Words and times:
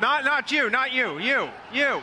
Not, 0.00 0.24
not 0.24 0.50
you, 0.50 0.70
not 0.70 0.92
you, 0.92 1.18
you, 1.18 1.48
you. 1.72 2.02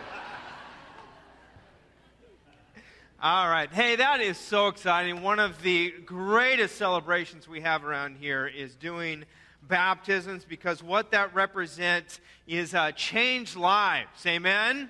All 3.22 3.50
right. 3.50 3.70
Hey, 3.70 3.98
that 3.98 4.22
is 4.22 4.38
so 4.38 4.68
exciting. 4.68 5.22
One 5.22 5.40
of 5.40 5.62
the 5.62 5.92
greatest 6.06 6.78
celebrations 6.78 7.48
we 7.48 7.62
have 7.62 7.84
around 7.84 8.16
here 8.18 8.48
is 8.48 8.76
doing 8.76 9.26
baptisms 9.68 10.46
because 10.46 10.82
what 10.82 11.12
that 11.12 11.34
represents 11.36 12.22
is 12.48 12.74
uh, 12.74 12.94
changed 12.94 13.58
lives. 13.58 14.26
Amen? 14.26 14.90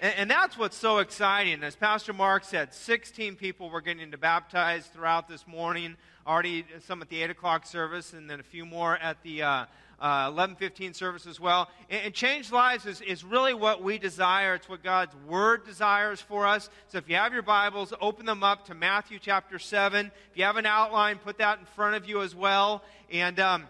And, 0.00 0.30
that's 0.30 0.56
what's 0.56 0.76
so 0.76 0.98
exciting. 0.98 1.64
As 1.64 1.74
Pastor 1.74 2.12
Mark 2.12 2.44
said, 2.44 2.72
16 2.72 3.34
people 3.34 3.68
were 3.68 3.80
getting 3.80 4.12
to 4.12 4.18
baptize 4.18 4.86
throughout 4.86 5.28
this 5.28 5.44
morning. 5.44 5.96
Already 6.24 6.64
some 6.86 7.02
at 7.02 7.08
the 7.08 7.20
8 7.22 7.30
o'clock 7.30 7.66
service, 7.66 8.12
and 8.12 8.30
then 8.30 8.38
a 8.38 8.44
few 8.44 8.64
more 8.64 8.96
at 8.98 9.20
the. 9.24 9.42
Uh, 9.42 9.64
uh, 10.00 10.30
1115 10.30 10.94
service 10.94 11.26
as 11.26 11.40
well. 11.40 11.68
And, 11.90 12.06
and 12.06 12.14
change 12.14 12.52
lives 12.52 12.86
is, 12.86 13.00
is 13.00 13.24
really 13.24 13.54
what 13.54 13.82
we 13.82 13.98
desire. 13.98 14.54
It's 14.54 14.68
what 14.68 14.82
God's 14.82 15.14
Word 15.26 15.64
desires 15.66 16.20
for 16.20 16.46
us. 16.46 16.70
So 16.88 16.98
if 16.98 17.08
you 17.08 17.16
have 17.16 17.32
your 17.32 17.42
Bibles, 17.42 17.92
open 18.00 18.26
them 18.26 18.42
up 18.42 18.66
to 18.66 18.74
Matthew 18.74 19.18
chapter 19.20 19.58
7. 19.58 20.06
If 20.06 20.38
you 20.38 20.44
have 20.44 20.56
an 20.56 20.66
outline, 20.66 21.18
put 21.18 21.38
that 21.38 21.58
in 21.58 21.64
front 21.76 21.96
of 21.96 22.08
you 22.08 22.22
as 22.22 22.34
well. 22.34 22.82
And 23.10 23.40
um, 23.40 23.64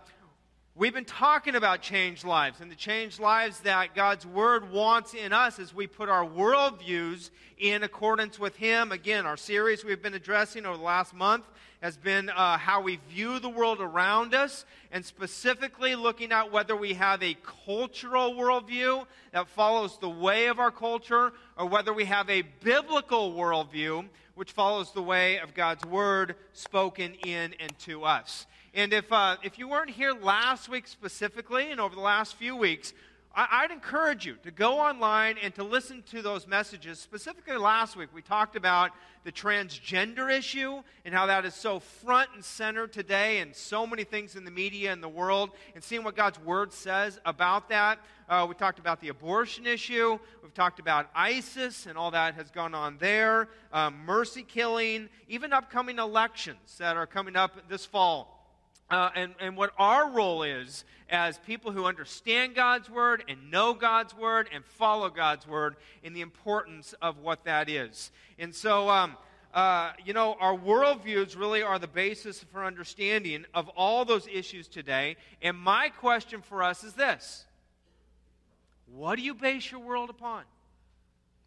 We've 0.79 0.95
been 0.95 1.05
talking 1.05 1.57
about 1.57 1.83
changed 1.83 2.23
lives 2.23 2.61
and 2.61 2.71
the 2.71 2.77
changed 2.77 3.19
lives 3.19 3.59
that 3.63 3.97
God's 3.97 4.25
Word 4.25 4.71
wants 4.71 5.13
in 5.13 5.33
us 5.33 5.59
as 5.59 5.75
we 5.75 5.89
put 5.89 6.09
our 6.09 6.25
worldviews 6.25 7.31
in 7.59 7.83
accordance 7.83 8.39
with 8.39 8.55
Him. 8.55 8.93
Again, 8.93 9.27
our 9.27 9.37
series 9.37 9.85
we've 9.85 10.01
been 10.01 10.15
addressing 10.15 10.65
over 10.65 10.77
the 10.77 10.83
last 10.85 11.13
month 11.13 11.43
has 11.83 11.97
been 11.97 12.31
uh, 12.31 12.59
how 12.59 12.81
we 12.81 13.01
view 13.11 13.41
the 13.41 13.49
world 13.49 13.81
around 13.81 14.35
us, 14.35 14.65
and 14.93 15.05
specifically 15.05 15.97
looking 15.97 16.31
at 16.31 16.53
whether 16.53 16.77
we 16.77 16.95
have 16.95 17.25
a 17.25 17.37
cultural 17.65 18.35
worldview 18.35 19.05
that 19.33 19.49
follows 19.49 19.99
the 19.99 20.09
way 20.09 20.47
of 20.47 20.61
our 20.61 20.71
culture, 20.71 21.33
or 21.57 21.67
whether 21.67 21.93
we 21.93 22.05
have 22.05 22.31
a 22.31 22.43
biblical 22.63 23.33
worldview 23.33 24.07
which 24.37 24.53
follows 24.53 24.93
the 24.93 25.03
way 25.03 25.41
of 25.41 25.55
God's 25.55 25.85
Word 25.85 26.37
spoken 26.53 27.15
in 27.15 27.53
and 27.59 27.77
to 27.81 28.05
us. 28.05 28.47
And 28.79 28.93
if, 28.93 29.13
uh, 29.13 29.39
if 29.43 29.59
you 29.59 29.67
weren't 29.67 29.91
here 29.91 30.13
last 30.13 30.69
week 30.69 30.87
specifically, 30.87 31.73
and 31.73 31.81
over 31.81 31.97
the 31.97 32.01
last 32.01 32.37
few 32.37 32.55
weeks, 32.55 32.93
I, 33.35 33.63
would 33.63 33.73
encourage 33.73 34.25
you 34.25 34.37
to 34.45 34.53
go 34.53 34.79
online 34.79 35.37
and 35.43 35.53
to 35.57 35.65
listen 35.65 36.05
to 36.13 36.23
those 36.23 36.47
messages. 36.47 37.01
Specifically, 37.01 37.57
last 37.57 37.97
week, 37.97 38.11
we 38.15 38.23
talked 38.23 38.55
about 38.55 38.93
the 39.25 39.33
transgender 39.33 40.31
issue 40.31 40.81
and 41.05 41.13
how 41.13 41.27
that 41.27 41.45
is 41.45 41.55
so 41.55 41.81
front 41.81 42.31
and 42.37 42.45
center 42.45 42.87
today 42.87 43.41
and 43.41 43.53
so 43.53 43.85
many 43.85 44.05
things 44.05 44.37
in 44.37 44.45
the 44.45 44.51
media 44.53 44.93
and 44.93 45.03
the 45.03 45.09
world, 45.09 45.51
and 45.75 45.83
seeing 45.83 46.05
what 46.05 46.15
God's 46.15 46.39
Word 46.39 46.73
says 46.73 47.19
about 47.25 47.71
that. 47.71 47.99
Uh, 48.29 48.47
we 48.49 48.55
talked 48.55 48.79
about 48.79 49.01
the 49.01 49.09
abortion 49.09 49.67
issue. 49.67 50.21
We've 50.41 50.55
talked 50.55 50.79
about 50.79 51.11
ISIS 51.17 51.87
and 51.87 51.99
all 51.99 52.13
that 52.13 52.37
has 52.37 52.53
gone 52.53 52.77
on 52.77 52.99
there, 52.99 53.49
um, 53.73 54.05
mercy 54.07 54.45
killing, 54.45 55.09
even 55.27 55.53
upcoming 55.53 55.99
elections 55.99 56.79
that 56.79 56.97
are 56.97 57.09
coming 57.09 57.35
up 57.35 57.69
this 57.69 57.85
fall. 57.85 58.38
Uh, 58.91 59.11
and, 59.15 59.35
and 59.39 59.57
what 59.57 59.71
our 59.79 60.11
role 60.11 60.43
is 60.43 60.85
as 61.11 61.39
people 61.39 61.73
who 61.73 61.85
understand 61.85 62.55
God's 62.55 62.89
Word 62.89 63.23
and 63.29 63.51
know 63.51 63.75
God's 63.75 64.17
Word 64.17 64.49
and 64.53 64.65
follow 64.65 65.11
God's 65.11 65.47
Word 65.47 65.77
in 66.03 66.15
the 66.15 66.23
importance 66.23 66.95
of 67.03 67.19
what 67.19 67.45
that 67.45 67.69
is. 67.69 68.11
And 68.39 68.55
so, 68.55 68.89
um, 68.89 69.17
uh, 69.53 69.93
you 70.05 70.13
know, 70.13 70.37
our 70.41 70.55
worldviews 70.57 71.39
really 71.39 71.63
are 71.63 71.79
the 71.79 71.89
basis 71.89 72.43
for 72.45 72.65
understanding 72.65 73.45
of 73.55 73.69
all 73.71 74.05
those 74.05 74.27
issues 74.27 74.69
today. 74.69 75.17
And 75.43 75.57
my 75.57 75.89
question 75.89 76.43
for 76.43 76.63
us 76.63 76.85
is 76.85 76.95
this 76.95 77.45
What 78.87 79.17
do 79.17 79.23
you 79.23 79.35
base 79.35 79.71
your 79.71 79.81
world 79.81 80.11
upon? 80.11 80.45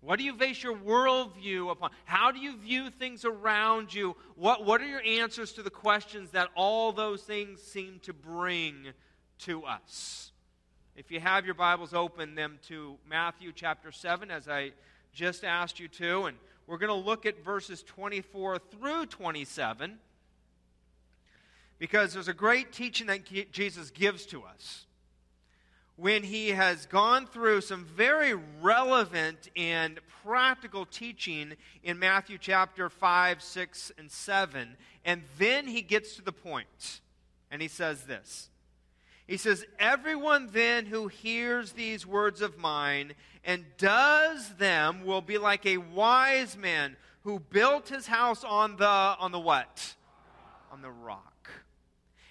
What 0.01 0.17
do 0.17 0.25
you 0.25 0.33
base 0.33 0.63
your 0.63 0.75
worldview 0.75 1.71
upon? 1.71 1.91
How 2.05 2.31
do 2.31 2.39
you 2.39 2.57
view 2.57 2.89
things 2.89 3.23
around 3.23 3.93
you? 3.93 4.15
What, 4.35 4.65
what 4.65 4.81
are 4.81 4.87
your 4.87 5.03
answers 5.05 5.53
to 5.53 5.63
the 5.63 5.69
questions 5.69 6.31
that 6.31 6.49
all 6.55 6.91
those 6.91 7.21
things 7.21 7.61
seem 7.61 7.99
to 8.03 8.13
bring 8.13 8.87
to 9.39 9.63
us? 9.63 10.31
If 10.95 11.11
you 11.11 11.19
have 11.19 11.45
your 11.45 11.53
Bibles, 11.53 11.93
open 11.93 12.33
them 12.33 12.57
to 12.67 12.97
Matthew 13.07 13.51
chapter 13.55 13.91
7, 13.91 14.31
as 14.31 14.49
I 14.49 14.71
just 15.13 15.43
asked 15.43 15.79
you 15.79 15.87
to. 15.89 16.23
And 16.23 16.37
we're 16.65 16.79
going 16.79 16.89
to 16.89 17.07
look 17.07 17.27
at 17.27 17.43
verses 17.43 17.83
24 17.83 18.57
through 18.57 19.05
27 19.05 19.99
because 21.77 22.13
there's 22.13 22.27
a 22.27 22.33
great 22.33 22.71
teaching 22.71 23.05
that 23.07 23.21
Jesus 23.51 23.91
gives 23.91 24.25
to 24.27 24.43
us 24.43 24.85
when 26.01 26.23
he 26.23 26.49
has 26.49 26.87
gone 26.87 27.27
through 27.27 27.61
some 27.61 27.85
very 27.85 28.33
relevant 28.59 29.49
and 29.55 29.99
practical 30.23 30.83
teaching 30.83 31.53
in 31.83 31.99
Matthew 31.99 32.39
chapter 32.39 32.89
5, 32.89 33.39
6, 33.39 33.91
and 33.99 34.09
7. 34.09 34.77
And 35.05 35.21
then 35.37 35.67
he 35.67 35.83
gets 35.83 36.15
to 36.15 36.23
the 36.23 36.31
point, 36.31 37.01
and 37.51 37.61
he 37.61 37.67
says 37.67 38.05
this. 38.05 38.49
He 39.27 39.37
says, 39.37 39.63
Everyone 39.77 40.49
then 40.51 40.87
who 40.87 41.07
hears 41.07 41.73
these 41.73 42.07
words 42.07 42.41
of 42.41 42.57
mine 42.57 43.13
and 43.45 43.63
does 43.77 44.55
them 44.55 45.05
will 45.05 45.21
be 45.21 45.37
like 45.37 45.67
a 45.67 45.77
wise 45.77 46.57
man 46.57 46.95
who 47.25 47.39
built 47.39 47.89
his 47.89 48.07
house 48.07 48.43
on 48.43 48.77
the, 48.77 48.87
on 48.87 49.31
the 49.31 49.39
what? 49.39 49.93
On 50.71 50.81
the 50.81 50.89
rock. 50.89 51.30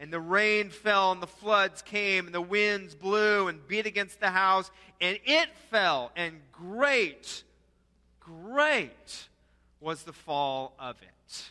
And 0.00 0.12
the 0.12 0.20
rain 0.20 0.70
fell, 0.70 1.10
and 1.12 1.20
the 1.20 1.26
floods 1.26 1.82
came, 1.82 2.26
and 2.26 2.34
the 2.34 2.40
winds 2.40 2.94
blew 2.94 3.48
and 3.48 3.66
beat 3.66 3.86
against 3.86 4.20
the 4.20 4.30
house, 4.30 4.70
and 5.00 5.18
it 5.24 5.48
fell. 5.70 6.12
And 6.14 6.40
great, 6.52 7.42
great 8.20 9.28
was 9.80 10.04
the 10.04 10.12
fall 10.12 10.74
of 10.78 10.96
it. 11.02 11.50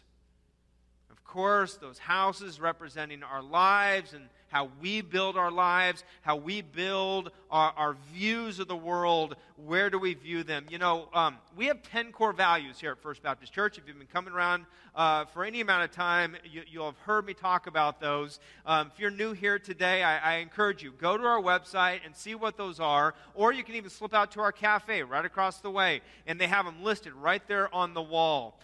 Of 1.11 1.23
course, 1.25 1.75
those 1.75 1.99
houses 1.99 2.59
representing 2.59 3.21
our 3.21 3.41
lives 3.41 4.13
and 4.13 4.29
how 4.49 4.69
we 4.81 5.01
build 5.01 5.37
our 5.37 5.51
lives, 5.51 6.03
how 6.21 6.37
we 6.37 6.61
build 6.61 7.31
our, 7.51 7.73
our 7.75 7.97
views 8.13 8.59
of 8.59 8.67
the 8.67 8.75
world. 8.75 9.35
Where 9.65 9.89
do 9.89 9.99
we 9.99 10.13
view 10.13 10.43
them? 10.43 10.65
You 10.69 10.77
know, 10.77 11.09
um, 11.13 11.37
we 11.55 11.65
have 11.65 11.81
10 11.83 12.11
core 12.11 12.33
values 12.33 12.79
here 12.79 12.91
at 12.91 12.99
First 12.99 13.21
Baptist 13.21 13.53
Church. 13.53 13.77
If 13.77 13.83
you've 13.87 13.97
been 13.97 14.07
coming 14.07 14.33
around 14.33 14.65
uh, 14.95 15.25
for 15.25 15.43
any 15.43 15.61
amount 15.61 15.83
of 15.83 15.91
time, 15.91 16.37
you, 16.49 16.79
will 16.79 16.87
have 16.87 16.99
heard 16.99 17.25
me 17.25 17.33
talk 17.33 17.67
about 17.67 17.99
those. 17.99 18.39
Um, 18.65 18.91
if 18.93 18.99
you're 18.99 19.11
new 19.11 19.33
here 19.33 19.59
today, 19.59 20.03
I, 20.03 20.35
I 20.35 20.37
encourage 20.37 20.81
you, 20.81 20.91
go 20.91 21.17
to 21.17 21.23
our 21.23 21.41
website 21.41 21.99
and 22.05 22.15
see 22.15 22.35
what 22.35 22.57
those 22.57 22.79
are, 22.79 23.15
or 23.35 23.51
you 23.51 23.63
can 23.63 23.75
even 23.75 23.89
slip 23.89 24.13
out 24.13 24.31
to 24.31 24.41
our 24.41 24.51
cafe 24.51 25.03
right 25.03 25.25
across 25.25 25.59
the 25.59 25.71
way, 25.71 26.01
and 26.25 26.39
they 26.39 26.47
have 26.47 26.65
them 26.65 26.83
listed 26.83 27.13
right 27.13 27.45
there 27.47 27.73
on 27.73 27.93
the 27.93 28.01
wall 28.01 28.59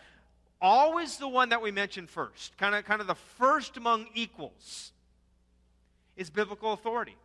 always 0.62 1.18
the 1.18 1.28
one 1.28 1.50
that 1.50 1.62
we 1.62 1.72
mention 1.72 2.08
first, 2.08 2.58
kind 2.58 2.74
of, 2.74 2.86
kind 2.86 3.02
of 3.02 3.08
the 3.08 3.16
first 3.16 3.76
among 3.76 4.08
equals 4.16 4.93
is 6.18 6.30
biblical 6.30 6.74
authority. 6.74 7.16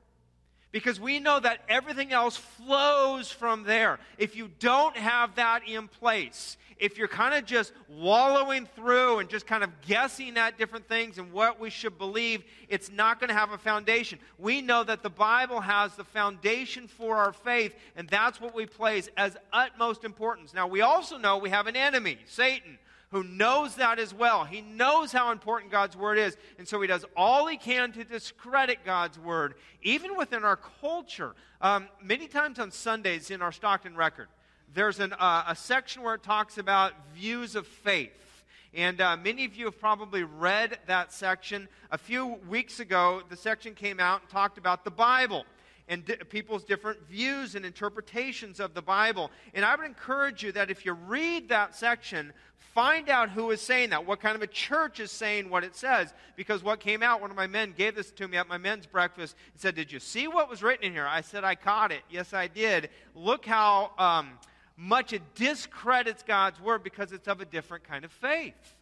Because 0.71 1.01
we 1.01 1.19
know 1.19 1.41
that 1.41 1.61
everything 1.69 2.13
else 2.13 2.37
flows 2.37 3.31
from 3.31 3.63
there. 3.65 3.99
If 4.19 4.37
you 4.37 4.51
don't 4.59 4.97
have 4.97 5.37
that 5.37 5.67
in 5.67 5.89
place, 5.89 6.59
if 6.79 6.99
you're 6.99 7.09
kind 7.09 7.35
of 7.35 7.47
just 7.47 7.73
wallowing 7.89 8.69
through 8.77 9.19
and 9.19 9.31
just 9.31 9.47
kind 9.47 9.65
of 9.65 9.71
guessing 9.87 10.37
at 10.37 10.59
different 10.59 10.87
things 10.87 11.17
and 11.17 11.33
what 11.33 11.59
we 11.59 11.71
should 11.71 11.97
believe, 11.97 12.45
it's 12.69 12.91
not 12.91 13.19
going 13.19 13.29
to 13.29 13.35
have 13.35 13.51
a 13.51 13.59
foundation. 13.59 14.19
We 14.39 14.61
know 14.61 14.85
that 14.85 15.03
the 15.03 15.11
Bible 15.11 15.61
has 15.61 15.97
the 15.97 16.05
foundation 16.05 16.87
for 16.87 17.17
our 17.17 17.33
faith, 17.33 17.75
and 17.97 18.07
that's 18.07 18.39
what 18.39 18.55
we 18.55 18.67
place 18.67 19.09
as 19.17 19.37
utmost 19.53 20.05
importance. 20.05 20.53
Now, 20.53 20.67
we 20.67 20.83
also 20.83 21.17
know 21.17 21.39
we 21.39 21.51
have 21.51 21.67
an 21.67 21.77
enemy, 21.77 22.19
Satan 22.27 22.79
who 23.11 23.25
knows 23.25 23.77
that 23.77 23.99
as 23.99 24.13
well. 24.13 24.45
He 24.45 24.61
knows 24.61 25.13
how 25.13 25.33
important 25.33 25.73
God's 25.73 25.97
word 25.97 26.19
is, 26.19 26.37
and 26.59 26.69
so 26.69 26.81
he 26.81 26.87
does 26.87 27.05
all 27.17 27.47
he 27.47 27.57
can 27.57 27.93
to 27.93 28.05
discredit 28.05 28.85
God's 28.85 29.19
word, 29.19 29.55
even 29.83 30.17
within 30.17 30.45
our 30.45 30.57
culture. 30.57 31.35
Um, 31.61 31.89
many 32.03 32.27
times 32.29 32.59
on 32.59 32.71
Sundays 32.71 33.31
in 33.31 33.41
our 33.41 33.53
Stockton 33.53 33.97
record, 33.97 34.29
there's 34.75 35.01
an, 35.01 35.15
uh, 35.15 35.45
a 35.49 35.57
section 35.57 36.03
where 36.03 36.15
it 36.15 36.23
talks 36.23 36.59
about 36.59 36.93
views 37.15 37.57
of 37.57 37.67
faith. 37.67 38.45
And 38.75 39.01
uh, 39.01 39.17
many 39.17 39.47
of 39.47 39.55
you 39.55 39.65
have 39.65 39.81
probably 39.81 40.25
read 40.25 40.79
that 40.87 41.11
section. 41.11 41.69
A 41.91 41.97
few 41.97 42.39
weeks 42.51 42.79
ago, 42.79 43.23
the 43.31 43.37
section 43.37 43.75
came 43.75 43.99
out 43.99 44.21
and 44.21 44.29
talked 44.29 44.59
about 44.59 44.85
the 44.85 44.91
Bible. 44.91 45.47
and 45.89 46.05
di- 46.05 46.17
people's 46.17 46.65
different 46.65 47.03
views 47.09 47.55
and 47.55 47.65
interpretations 47.65 48.61
of 48.61 48.75
the 48.75 48.83
Bible. 48.83 49.31
And 49.55 49.65
I 49.65 49.75
would 49.75 49.87
encourage 49.87 50.43
you 50.43 50.53
that 50.53 50.71
if 50.71 50.85
you 50.85 50.93
read 50.93 51.49
that 51.49 51.75
section, 51.75 52.33
find 52.79 53.09
out 53.09 53.31
who 53.31 53.51
is 53.51 53.61
saying 53.61 53.91
that, 53.91 54.07
what 54.07 54.21
kind 54.21 54.37
of 54.37 54.43
a 54.43 54.47
church 54.47 55.01
is 55.01 55.11
saying 55.11 55.51
what 55.51 55.65
it 55.65 55.75
says. 55.75 56.15
Because 56.37 56.63
what 56.63 56.79
came 56.79 57.03
out, 57.03 57.21
one 57.21 57.29
of 57.29 57.37
my 57.37 57.49
men 57.49 57.75
gave 57.77 57.97
this 57.97 58.13
to 58.13 58.29
me 58.29 58.37
at 58.37 58.47
my 58.47 58.57
men's 58.57 58.87
breakfast 58.87 59.35
and 59.53 59.61
said, 59.61 59.75
Did 59.75 59.91
you 59.91 59.99
see 59.99 60.29
what 60.29 60.49
was 60.49 60.63
written 60.63 60.85
in 60.85 60.93
here? 60.93 61.05
I 61.05 61.23
said, 61.23 61.43
I 61.43 61.57
caught 61.57 61.91
it. 61.91 62.03
Yes, 62.09 62.33
I 62.33 62.47
did. 62.47 62.91
Look 63.17 63.47
how 63.47 63.91
um, 63.99 64.39
much 64.77 65.13
it 65.13 65.23
discredits 65.35 66.23
God's 66.23 66.61
word 66.61 66.85
because 66.85 67.11
it's 67.11 67.27
of 67.27 67.41
a 67.41 67.45
different 67.45 67.83
kind 67.83 68.05
of 68.05 68.13
faith. 68.13 68.77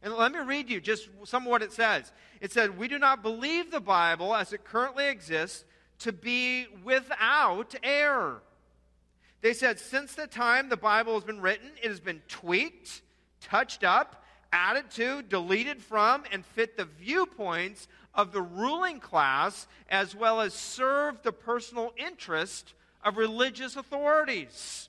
And 0.00 0.14
let 0.14 0.30
me 0.30 0.38
read 0.38 0.70
you 0.70 0.80
just 0.80 1.08
some 1.24 1.42
of 1.42 1.50
what 1.50 1.60
it 1.60 1.72
says. 1.72 2.12
It 2.40 2.52
said, 2.52 2.78
We 2.78 2.86
do 2.86 3.00
not 3.00 3.20
believe 3.20 3.72
the 3.72 3.80
Bible 3.80 4.32
as 4.32 4.52
it 4.52 4.64
currently 4.64 5.08
exists 5.08 5.64
to 5.98 6.12
be 6.12 6.68
without 6.84 7.74
error. 7.82 8.42
They 9.40 9.54
said, 9.54 9.80
Since 9.80 10.14
the 10.14 10.28
time 10.28 10.68
the 10.68 10.76
Bible 10.76 11.14
has 11.14 11.24
been 11.24 11.40
written, 11.40 11.72
it 11.82 11.88
has 11.88 11.98
been 11.98 12.22
tweaked, 12.28 13.02
touched 13.44 13.84
up, 13.84 14.24
added 14.52 14.90
to, 14.92 15.22
deleted 15.22 15.82
from, 15.82 16.24
and 16.32 16.44
fit 16.44 16.76
the 16.76 16.84
viewpoints 16.84 17.88
of 18.14 18.32
the 18.32 18.42
ruling 18.42 19.00
class 19.00 19.66
as 19.88 20.14
well 20.14 20.40
as 20.40 20.54
serve 20.54 21.22
the 21.22 21.32
personal 21.32 21.92
interest 21.96 22.74
of 23.04 23.16
religious 23.16 23.76
authorities. 23.76 24.88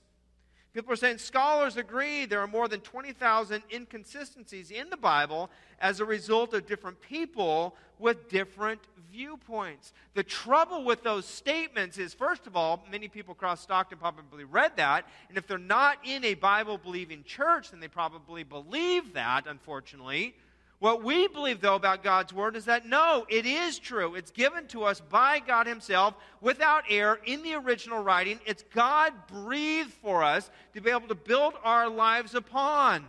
People 0.76 0.92
are 0.92 0.96
saying 0.96 1.16
scholars 1.16 1.78
agree 1.78 2.26
there 2.26 2.40
are 2.40 2.46
more 2.46 2.68
than 2.68 2.80
20,000 2.80 3.62
inconsistencies 3.72 4.70
in 4.70 4.90
the 4.90 4.96
Bible 4.98 5.48
as 5.80 6.00
a 6.00 6.04
result 6.04 6.52
of 6.52 6.66
different 6.66 7.00
people 7.00 7.74
with 7.98 8.28
different 8.28 8.82
viewpoints. 9.10 9.94
The 10.12 10.22
trouble 10.22 10.84
with 10.84 11.02
those 11.02 11.24
statements 11.24 11.96
is, 11.96 12.12
first 12.12 12.46
of 12.46 12.56
all, 12.56 12.84
many 12.92 13.08
people 13.08 13.32
across 13.32 13.62
Stockton 13.62 13.96
probably 13.96 14.44
read 14.44 14.76
that, 14.76 15.08
and 15.30 15.38
if 15.38 15.46
they're 15.46 15.56
not 15.56 15.96
in 16.04 16.22
a 16.26 16.34
Bible 16.34 16.76
believing 16.76 17.24
church, 17.24 17.70
then 17.70 17.80
they 17.80 17.88
probably 17.88 18.44
believe 18.44 19.14
that, 19.14 19.46
unfortunately. 19.46 20.34
What 20.78 21.02
we 21.02 21.26
believe, 21.28 21.62
though, 21.62 21.74
about 21.74 22.04
God's 22.04 22.34
Word 22.34 22.54
is 22.54 22.66
that 22.66 22.86
no, 22.86 23.24
it 23.30 23.46
is 23.46 23.78
true. 23.78 24.14
It's 24.14 24.30
given 24.30 24.66
to 24.68 24.84
us 24.84 25.00
by 25.00 25.38
God 25.38 25.66
Himself 25.66 26.14
without 26.42 26.84
error 26.90 27.18
in 27.24 27.42
the 27.42 27.54
original 27.54 28.02
writing. 28.02 28.40
It's 28.44 28.62
God 28.74 29.12
breathed 29.26 29.92
for 29.92 30.22
us 30.22 30.50
to 30.74 30.82
be 30.82 30.90
able 30.90 31.08
to 31.08 31.14
build 31.14 31.54
our 31.64 31.88
lives 31.88 32.34
upon. 32.34 33.06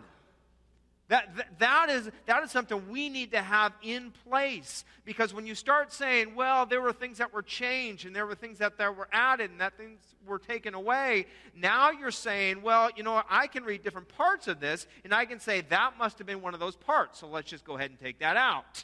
That, 1.10 1.38
that, 1.38 1.60
that, 1.60 1.90
is, 1.90 2.10
that 2.26 2.44
is 2.44 2.52
something 2.52 2.90
we 2.90 3.08
need 3.08 3.32
to 3.32 3.42
have 3.42 3.72
in 3.82 4.12
place. 4.30 4.84
Because 5.06 5.34
when 5.34 5.48
you 5.48 5.56
start 5.56 5.94
saying, 5.94 6.36
well, 6.36 6.66
there 6.66 6.82
were 6.82 6.92
things 6.92 7.20
that 7.20 7.34
were 7.34 7.42
changed 7.42 8.06
and 8.06 8.14
there 8.14 8.26
were 8.26 8.36
things 8.36 8.58
that, 8.58 8.78
that 8.78 8.96
were 8.96 9.08
added 9.14 9.50
and 9.52 9.62
that 9.62 9.78
things 9.78 10.00
were 10.26 10.40
taken 10.40 10.74
away, 10.74 11.28
now 11.56 11.92
you're 11.92 12.12
saying, 12.12 12.62
well, 12.62 12.90
you 12.96 13.04
know, 13.04 13.24
I 13.30 13.48
can 13.48 13.64
read 13.64 13.84
different 13.84 14.10
parts 14.10 14.50
of 14.50 14.60
this 14.60 14.86
and 15.06 15.14
I 15.14 15.24
can 15.24 15.40
say 15.40 15.62
that 15.62 15.98
must 15.98 16.18
have 16.18 16.28
been 16.28 16.42
one 16.42 16.54
of 16.54 16.60
those 16.60 16.76
parts. 16.76 17.20
So 17.20 17.28
let's 17.28 17.50
just 17.50 17.64
go 17.64 17.78
ahead 17.78 17.90
and 17.90 18.00
take 18.00 18.20
that 18.20 18.36
out. 18.36 18.84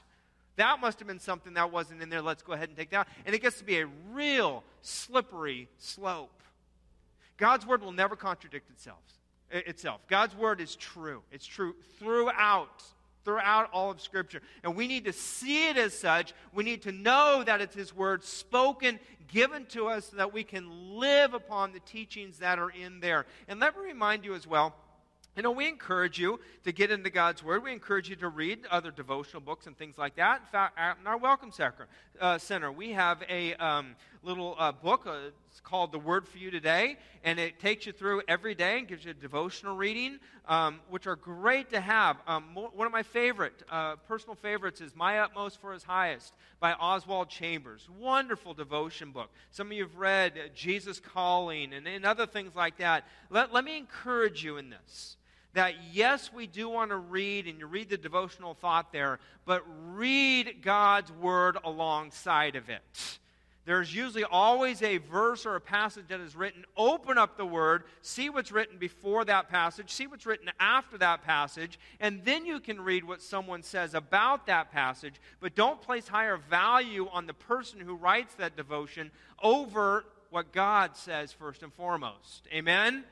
That 0.56 0.80
must 0.80 1.00
have 1.00 1.08
been 1.08 1.20
something 1.20 1.56
that 1.56 1.74
wasn't 1.74 2.02
in 2.02 2.10
there. 2.10 2.22
Let's 2.22 2.44
go 2.44 2.54
ahead 2.54 2.70
and 2.70 2.78
take 2.78 2.92
that 2.92 3.02
out. 3.02 3.08
And 3.26 3.36
it 3.36 3.42
gets 3.42 3.58
to 3.58 3.66
be 3.66 3.80
a 3.80 3.88
real 4.14 4.64
slippery 4.82 5.68
slope. 5.78 6.42
God's 7.36 7.66
word 7.66 7.82
will 7.82 7.92
never 7.92 8.16
contradict 8.16 8.70
itself 8.70 9.02
itself. 9.54 10.02
God's 10.08 10.36
word 10.36 10.60
is 10.62 10.76
true. 10.76 11.22
It's 11.32 11.46
true 11.46 11.76
throughout 12.00 12.84
throughout 13.24 13.70
all 13.72 13.90
of 13.92 14.02
scripture. 14.02 14.42
And 14.66 14.76
we 14.76 14.88
need 14.88 15.06
to 15.06 15.14
see 15.14 15.70
it 15.70 15.78
as 15.78 15.98
such. 15.98 16.34
We 16.54 16.66
need 16.66 16.82
to 16.82 16.92
know 16.92 17.42
that 17.46 17.62
it's 17.62 17.74
his 17.74 17.96
word 17.96 18.24
spoken, 18.24 19.00
given 19.32 19.66
to 19.68 19.88
us 19.88 20.10
so 20.10 20.18
that 20.18 20.34
we 20.34 20.44
can 20.44 20.98
live 20.98 21.34
upon 21.34 21.72
the 21.72 21.80
teachings 21.80 22.40
that 22.40 22.60
are 22.60 22.70
in 22.70 23.00
there. 23.00 23.26
And 23.48 23.60
let 23.60 23.78
me 23.78 23.84
remind 23.86 24.26
you 24.26 24.36
as 24.36 24.46
well, 24.46 24.76
you 25.36 25.42
know, 25.42 25.52
we 25.52 25.68
encourage 25.68 26.20
you 26.20 26.40
to 26.64 26.72
get 26.72 26.92
into 26.92 27.10
God's 27.10 27.44
Word. 27.44 27.64
We 27.64 27.72
encourage 27.72 28.08
you 28.08 28.16
to 28.18 28.28
read 28.28 28.68
other 28.70 28.92
devotional 28.92 29.42
books 29.42 29.66
and 29.66 29.76
things 29.76 29.98
like 29.98 30.16
that. 30.18 30.42
In 30.42 30.48
fact, 30.52 30.78
in 31.02 31.08
our 31.08 31.18
Welcome 31.18 31.52
Center, 31.52 31.88
uh, 32.22 32.38
center 32.38 32.72
we 32.72 32.92
have 32.92 33.24
a 33.28 33.56
um, 33.56 33.96
little 34.24 34.56
uh, 34.58 34.72
book. 34.72 35.06
Uh, 35.06 35.30
it's 35.50 35.60
called 35.60 35.92
The 35.92 36.00
Word 36.00 36.28
for 36.28 36.38
You 36.38 36.50
Today, 36.50 36.98
and 37.24 37.40
it 37.40 37.60
takes 37.60 37.86
you 37.86 37.92
through 37.92 38.22
every 38.28 38.56
day 38.56 38.80
and 38.80 38.88
gives 38.88 39.06
you 39.06 39.12
a 39.12 39.14
devotional 39.14 39.76
reading, 39.76 40.20
um, 40.48 40.80
which 40.90 41.08
are 41.08 41.16
great 41.16 41.70
to 41.72 41.80
have. 41.80 42.18
Um, 42.26 42.56
one 42.56 42.88
of 42.88 42.94
my 42.94 43.04
favorite, 43.04 43.64
uh, 43.70 43.98
personal 44.08 44.36
favorites, 44.36 44.82
is 44.82 44.96
My 44.96 45.20
Utmost 45.20 45.60
for 45.60 45.74
His 45.74 45.84
Highest 45.84 46.34
by 46.60 46.74
Oswald 46.74 47.30
Chambers. 47.30 47.88
Wonderful 48.00 48.54
devotion 48.54 49.12
book. 49.12 49.30
Some 49.52 49.68
of 49.68 49.74
you 49.74 49.84
have 49.84 49.98
read 49.98 50.52
Jesus 50.56 51.00
Calling 51.00 51.74
and, 51.74 51.88
and 51.88 52.06
other 52.06 52.26
things 52.26 52.56
like 52.56 52.78
that. 52.78 53.06
Let, 53.30 53.54
let 53.54 53.64
me 53.64 53.78
encourage 53.78 54.44
you 54.44 54.58
in 54.58 54.70
this 54.70 55.18
that 55.54 55.76
yes, 55.92 56.34
we 56.34 56.48
do 56.48 56.68
want 56.68 56.90
to 56.90 56.98
read, 56.98 57.46
and 57.46 57.60
you 57.60 57.68
read 57.68 57.88
the 57.88 57.98
devotional 57.98 58.56
thought 58.56 58.92
there, 58.92 59.20
but 59.46 59.64
read 59.92 60.64
God's 60.64 61.12
word 61.12 61.58
alongside 61.64 62.56
of 62.56 62.70
it. 62.70 63.20
There's 63.66 63.96
usually 63.96 64.26
always 64.26 64.82
a 64.82 64.98
verse 64.98 65.46
or 65.46 65.56
a 65.56 65.62
passage 65.62 66.06
that 66.10 66.20
is 66.20 66.36
written. 66.36 66.66
Open 66.76 67.18
up 67.18 67.38
the 67.38 67.46
word, 67.46 67.84
see 68.02 68.30
what's 68.30 68.52
written 68.52 68.78
before 68.78 69.24
that 69.26 69.50
passage, 69.50 69.92
see 69.92 70.06
what's 70.06 70.26
written 70.26 70.50
after 70.60 70.98
that 70.98 71.24
passage, 71.24 71.80
and 72.02 72.26
then 72.26 72.46
you 72.46 72.60
can 72.60 72.82
read 72.82 73.06
what 73.06 73.22
someone 73.22 73.64
says 73.64 73.94
about 73.94 74.48
that 74.48 74.72
passage. 74.72 75.16
But 75.40 75.56
don't 75.56 75.82
place 75.82 76.08
higher 76.08 76.36
value 76.36 77.08
on 77.12 77.26
the 77.26 77.34
person 77.34 77.80
who 77.80 77.96
writes 77.96 78.36
that 78.36 78.58
devotion 78.58 79.12
over 79.42 80.06
what 80.30 80.52
God 80.52 80.98
says 80.98 81.32
first 81.32 81.64
and 81.64 81.72
foremost. 81.72 82.48
Amen? 82.52 83.06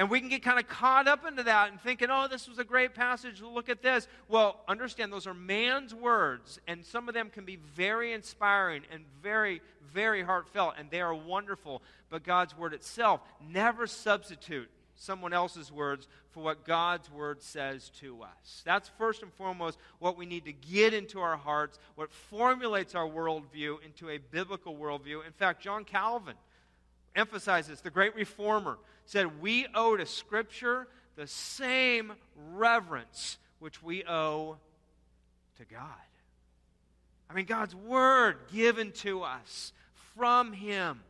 And 0.00 0.08
we 0.08 0.18
can 0.18 0.30
get 0.30 0.42
kind 0.42 0.58
of 0.58 0.66
caught 0.66 1.06
up 1.06 1.26
into 1.26 1.42
that 1.42 1.70
and 1.70 1.78
thinking, 1.78 2.08
oh, 2.10 2.26
this 2.26 2.48
was 2.48 2.58
a 2.58 2.64
great 2.64 2.94
passage. 2.94 3.42
Look 3.42 3.68
at 3.68 3.82
this. 3.82 4.08
Well, 4.28 4.58
understand 4.66 5.12
those 5.12 5.26
are 5.26 5.34
man's 5.34 5.94
words, 5.94 6.58
and 6.66 6.86
some 6.86 7.06
of 7.06 7.12
them 7.12 7.28
can 7.28 7.44
be 7.44 7.56
very 7.76 8.14
inspiring 8.14 8.84
and 8.90 9.04
very, 9.22 9.60
very 9.92 10.22
heartfelt, 10.22 10.76
and 10.78 10.90
they 10.90 11.02
are 11.02 11.14
wonderful. 11.14 11.82
But 12.08 12.24
God's 12.24 12.56
word 12.56 12.72
itself 12.72 13.20
never 13.46 13.86
substitute 13.86 14.70
someone 14.94 15.34
else's 15.34 15.70
words 15.70 16.08
for 16.30 16.42
what 16.42 16.64
God's 16.64 17.12
word 17.12 17.42
says 17.42 17.90
to 18.00 18.22
us. 18.22 18.62
That's 18.64 18.88
first 18.96 19.22
and 19.22 19.30
foremost 19.34 19.78
what 19.98 20.16
we 20.16 20.24
need 20.24 20.46
to 20.46 20.52
get 20.54 20.94
into 20.94 21.20
our 21.20 21.36
hearts, 21.36 21.78
what 21.96 22.10
formulates 22.10 22.94
our 22.94 23.06
worldview 23.06 23.84
into 23.84 24.08
a 24.08 24.16
biblical 24.16 24.74
worldview. 24.74 25.26
In 25.26 25.32
fact, 25.32 25.62
John 25.62 25.84
Calvin 25.84 26.36
emphasizes, 27.14 27.82
the 27.82 27.90
great 27.90 28.14
reformer, 28.14 28.78
said 29.10 29.40
we 29.40 29.66
owe 29.74 29.96
to 29.96 30.06
Scripture 30.06 30.86
the 31.16 31.26
same 31.26 32.12
reverence 32.52 33.38
which 33.58 33.82
we 33.82 34.04
owe 34.04 34.56
to 35.58 35.64
God. 35.64 35.82
I 37.28 37.34
mean, 37.34 37.46
God's 37.46 37.74
Word 37.74 38.36
given 38.52 38.92
to 38.92 39.24
us 39.24 39.72
from 40.16 40.52
Him 40.52 41.00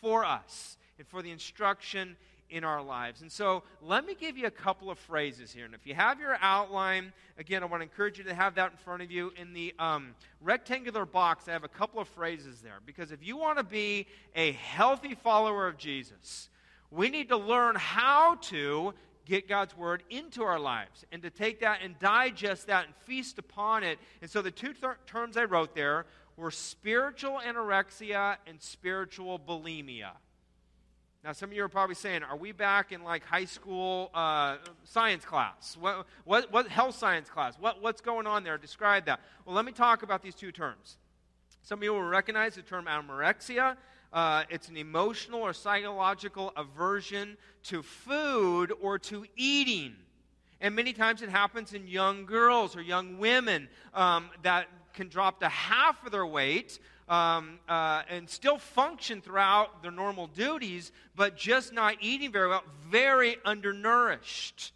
for 0.00 0.24
us 0.24 0.78
and 0.96 1.06
for 1.06 1.20
the 1.20 1.30
instruction 1.30 2.16
in 2.48 2.64
our 2.64 2.82
lives. 2.82 3.20
And 3.20 3.30
so 3.30 3.64
let 3.82 4.06
me 4.06 4.14
give 4.18 4.38
you 4.38 4.46
a 4.46 4.50
couple 4.50 4.90
of 4.90 4.98
phrases 4.98 5.52
here. 5.52 5.66
And 5.66 5.74
if 5.74 5.86
you 5.86 5.94
have 5.94 6.18
your 6.20 6.38
outline, 6.40 7.12
again, 7.36 7.62
I 7.62 7.66
want 7.66 7.82
to 7.82 7.84
encourage 7.84 8.16
you 8.16 8.24
to 8.24 8.34
have 8.34 8.54
that 8.54 8.70
in 8.70 8.78
front 8.78 9.02
of 9.02 9.10
you. 9.10 9.30
In 9.36 9.52
the 9.52 9.74
um, 9.78 10.14
rectangular 10.40 11.04
box, 11.04 11.48
I 11.48 11.52
have 11.52 11.64
a 11.64 11.68
couple 11.68 12.00
of 12.00 12.08
phrases 12.08 12.62
there. 12.62 12.78
Because 12.86 13.12
if 13.12 13.22
you 13.22 13.36
want 13.36 13.58
to 13.58 13.64
be 13.64 14.06
a 14.34 14.52
healthy 14.52 15.14
follower 15.14 15.66
of 15.66 15.76
Jesus, 15.76 16.48
we 16.92 17.08
need 17.08 17.28
to 17.30 17.36
learn 17.36 17.74
how 17.76 18.36
to 18.36 18.92
get 19.24 19.48
God's 19.48 19.76
word 19.76 20.02
into 20.10 20.42
our 20.42 20.58
lives 20.58 21.04
and 21.10 21.22
to 21.22 21.30
take 21.30 21.60
that 21.60 21.80
and 21.82 21.98
digest 21.98 22.66
that 22.66 22.84
and 22.86 22.94
feast 23.06 23.38
upon 23.38 23.82
it. 23.82 23.98
And 24.20 24.30
so 24.30 24.42
the 24.42 24.50
two 24.50 24.74
th- 24.74 24.94
terms 25.06 25.36
I 25.36 25.44
wrote 25.44 25.74
there 25.74 26.06
were 26.36 26.50
spiritual 26.50 27.40
anorexia 27.44 28.36
and 28.46 28.60
spiritual 28.60 29.38
bulimia. 29.38 30.10
Now, 31.24 31.32
some 31.32 31.50
of 31.50 31.56
you 31.56 31.62
are 31.62 31.68
probably 31.68 31.94
saying, 31.94 32.24
are 32.24 32.36
we 32.36 32.50
back 32.50 32.90
in 32.90 33.04
like 33.04 33.24
high 33.24 33.44
school 33.44 34.10
uh, 34.12 34.56
science 34.82 35.24
class? 35.24 35.76
What, 35.78 36.06
what, 36.24 36.52
what 36.52 36.66
health 36.66 36.96
science 36.96 37.30
class? 37.30 37.54
What, 37.60 37.80
what's 37.80 38.00
going 38.00 38.26
on 38.26 38.42
there? 38.42 38.58
Describe 38.58 39.06
that. 39.06 39.20
Well, 39.46 39.54
let 39.54 39.64
me 39.64 39.72
talk 39.72 40.02
about 40.02 40.20
these 40.20 40.34
two 40.34 40.50
terms. 40.50 40.98
Some 41.62 41.78
of 41.78 41.84
you 41.84 41.92
will 41.92 42.02
recognize 42.02 42.56
the 42.56 42.62
term 42.62 42.86
anorexia. 42.86 43.76
Uh, 44.12 44.44
it's 44.50 44.68
an 44.68 44.76
emotional 44.76 45.40
or 45.40 45.52
psychological 45.52 46.52
aversion 46.56 47.36
to 47.64 47.82
food 47.82 48.72
or 48.80 48.98
to 48.98 49.24
eating. 49.36 49.94
And 50.60 50.76
many 50.76 50.92
times 50.92 51.22
it 51.22 51.28
happens 51.28 51.72
in 51.72 51.86
young 51.86 52.26
girls 52.26 52.76
or 52.76 52.82
young 52.82 53.18
women 53.18 53.68
um, 53.94 54.30
that 54.42 54.68
can 54.94 55.08
drop 55.08 55.40
to 55.40 55.48
half 55.48 56.04
of 56.04 56.12
their 56.12 56.26
weight 56.26 56.78
um, 57.08 57.58
uh, 57.68 58.02
and 58.08 58.28
still 58.28 58.58
function 58.58 59.20
throughout 59.20 59.82
their 59.82 59.90
normal 59.90 60.26
duties, 60.28 60.92
but 61.16 61.36
just 61.36 61.72
not 61.72 61.96
eating 62.00 62.30
very 62.30 62.48
well, 62.48 62.62
very 62.88 63.36
undernourished. 63.44 64.72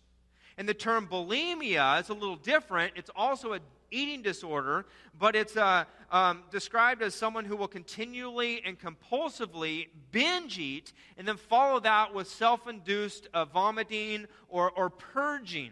And 0.58 0.68
the 0.68 0.74
term 0.74 1.06
bulimia 1.06 2.00
is 2.00 2.08
a 2.08 2.14
little 2.14 2.36
different. 2.36 2.94
It's 2.96 3.10
also 3.14 3.52
a 3.52 3.60
eating 3.96 4.22
disorder, 4.22 4.86
but 5.18 5.34
it's 5.34 5.56
uh, 5.56 5.84
um, 6.10 6.42
described 6.50 7.02
as 7.02 7.14
someone 7.14 7.44
who 7.44 7.56
will 7.56 7.68
continually 7.68 8.62
and 8.64 8.78
compulsively 8.78 9.88
binge 10.12 10.58
eat 10.58 10.92
and 11.16 11.26
then 11.26 11.36
follow 11.36 11.80
that 11.80 12.14
with 12.14 12.28
self 12.28 12.68
induced 12.68 13.28
uh, 13.32 13.44
vomiting 13.46 14.26
or, 14.48 14.70
or 14.70 14.90
purging. 14.90 15.70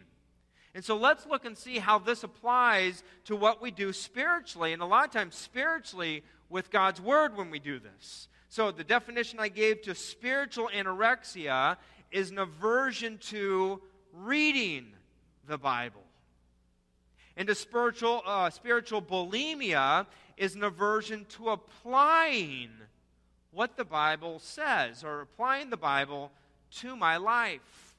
And 0.75 0.85
so 0.85 0.97
let's 0.97 1.25
look 1.26 1.45
and 1.45 1.57
see 1.57 1.78
how 1.78 1.99
this 2.00 2.25
applies 2.25 3.04
to 3.26 3.37
what 3.37 3.62
we 3.62 3.71
do 3.71 3.93
spiritually. 3.93 4.73
And 4.73 4.83
a 4.83 4.87
lot 4.87 5.04
of 5.04 5.12
times, 5.12 5.37
spiritually, 5.37 6.25
with 6.49 6.71
God's 6.71 7.00
Word 7.00 7.37
when 7.37 7.50
we 7.50 7.59
do 7.59 7.78
this. 7.78 8.28
So, 8.49 8.71
the 8.71 8.85
definition 8.85 9.40
I 9.40 9.49
gave 9.49 9.83
to 9.83 9.95
spiritual 9.95 10.69
anorexia 10.73 11.76
is 12.12 12.31
an 12.31 12.38
aversion 12.38 13.19
to 13.19 13.81
reading 14.12 14.93
the 15.49 15.59
Bible. 15.59 16.03
And 17.36 17.48
to 17.48 17.54
spiritual, 17.54 18.22
uh, 18.24 18.50
spiritual 18.50 19.02
bulimia 19.02 20.06
is 20.36 20.54
an 20.54 20.64
aversion 20.64 21.26
to 21.30 21.50
applying 21.50 22.70
what 23.50 23.76
the 23.76 23.84
Bible 23.84 24.38
says 24.38 25.04
or 25.04 25.20
applying 25.20 25.70
the 25.70 25.76
Bible 25.76 26.30
to 26.80 26.96
my 26.96 27.16
life. 27.16 27.94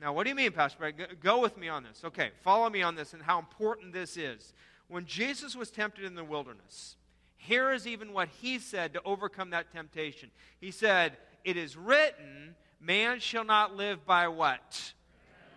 Now, 0.00 0.12
what 0.12 0.24
do 0.24 0.30
you 0.30 0.34
mean, 0.34 0.52
Pastor? 0.52 0.92
Go 1.22 1.40
with 1.40 1.56
me 1.56 1.68
on 1.68 1.84
this. 1.84 2.02
Okay, 2.04 2.30
follow 2.42 2.68
me 2.68 2.82
on 2.82 2.94
this 2.94 3.12
and 3.12 3.22
how 3.22 3.38
important 3.38 3.92
this 3.92 4.16
is. 4.16 4.52
When 4.88 5.06
Jesus 5.06 5.56
was 5.56 5.70
tempted 5.70 6.04
in 6.04 6.14
the 6.14 6.24
wilderness, 6.24 6.96
here 7.36 7.72
is 7.72 7.86
even 7.86 8.12
what 8.12 8.28
he 8.40 8.58
said 8.58 8.92
to 8.94 9.02
overcome 9.04 9.50
that 9.50 9.72
temptation. 9.72 10.30
He 10.60 10.70
said, 10.70 11.16
It 11.44 11.56
is 11.56 11.76
written, 11.76 12.54
man 12.80 13.20
shall 13.20 13.44
not 13.44 13.76
live 13.76 14.04
by 14.04 14.28
what? 14.28 14.92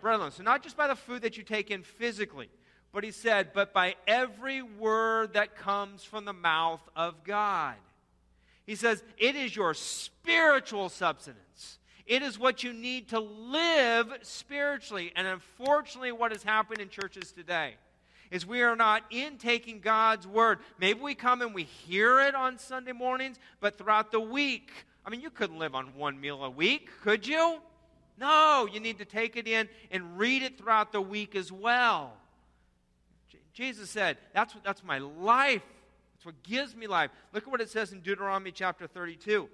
Bread 0.00 0.16
alone. 0.16 0.32
So, 0.32 0.42
not 0.42 0.62
just 0.62 0.76
by 0.76 0.86
the 0.86 0.96
food 0.96 1.22
that 1.22 1.36
you 1.36 1.42
take 1.42 1.70
in 1.70 1.82
physically, 1.82 2.48
but 2.92 3.04
he 3.04 3.10
said, 3.10 3.52
but 3.52 3.72
by 3.72 3.96
every 4.06 4.62
word 4.62 5.34
that 5.34 5.56
comes 5.56 6.04
from 6.04 6.24
the 6.24 6.32
mouth 6.32 6.80
of 6.96 7.22
God. 7.24 7.74
He 8.66 8.74
says, 8.74 9.02
it 9.16 9.34
is 9.34 9.54
your 9.54 9.74
spiritual 9.74 10.88
substance. 10.88 11.78
It 12.06 12.22
is 12.22 12.38
what 12.38 12.62
you 12.62 12.72
need 12.72 13.08
to 13.10 13.20
live 13.20 14.12
spiritually. 14.22 15.12
And 15.14 15.26
unfortunately, 15.26 16.12
what 16.12 16.32
has 16.32 16.42
happened 16.42 16.80
in 16.80 16.88
churches 16.88 17.32
today 17.32 17.74
is 18.30 18.46
we 18.46 18.62
are 18.62 18.76
not 18.76 19.04
intaking 19.10 19.80
God's 19.80 20.26
word. 20.26 20.58
Maybe 20.78 21.00
we 21.00 21.14
come 21.14 21.42
and 21.42 21.54
we 21.54 21.64
hear 21.64 22.20
it 22.20 22.34
on 22.34 22.58
Sunday 22.58 22.92
mornings, 22.92 23.38
but 23.60 23.76
throughout 23.76 24.10
the 24.10 24.20
week, 24.20 24.70
I 25.04 25.10
mean, 25.10 25.20
you 25.20 25.30
couldn't 25.30 25.58
live 25.58 25.74
on 25.74 25.94
one 25.94 26.20
meal 26.20 26.44
a 26.44 26.50
week, 26.50 26.88
could 27.02 27.26
you? 27.26 27.60
No, 28.18 28.68
you 28.70 28.80
need 28.80 28.98
to 28.98 29.04
take 29.04 29.36
it 29.36 29.46
in 29.46 29.68
and 29.90 30.18
read 30.18 30.42
it 30.42 30.58
throughout 30.58 30.92
the 30.92 31.00
week 31.00 31.36
as 31.36 31.52
well. 31.52 32.12
Jesus 33.52 33.90
said, 33.90 34.18
that's, 34.34 34.54
that's 34.64 34.84
my 34.84 34.98
life. 34.98 35.62
That's 36.14 36.26
what 36.26 36.42
gives 36.42 36.74
me 36.74 36.86
life. 36.86 37.10
Look 37.32 37.44
at 37.44 37.50
what 37.50 37.60
it 37.60 37.70
says 37.70 37.92
in 37.92 38.00
Deuteronomy 38.00 38.50
chapter 38.50 38.86
32. 38.86 39.48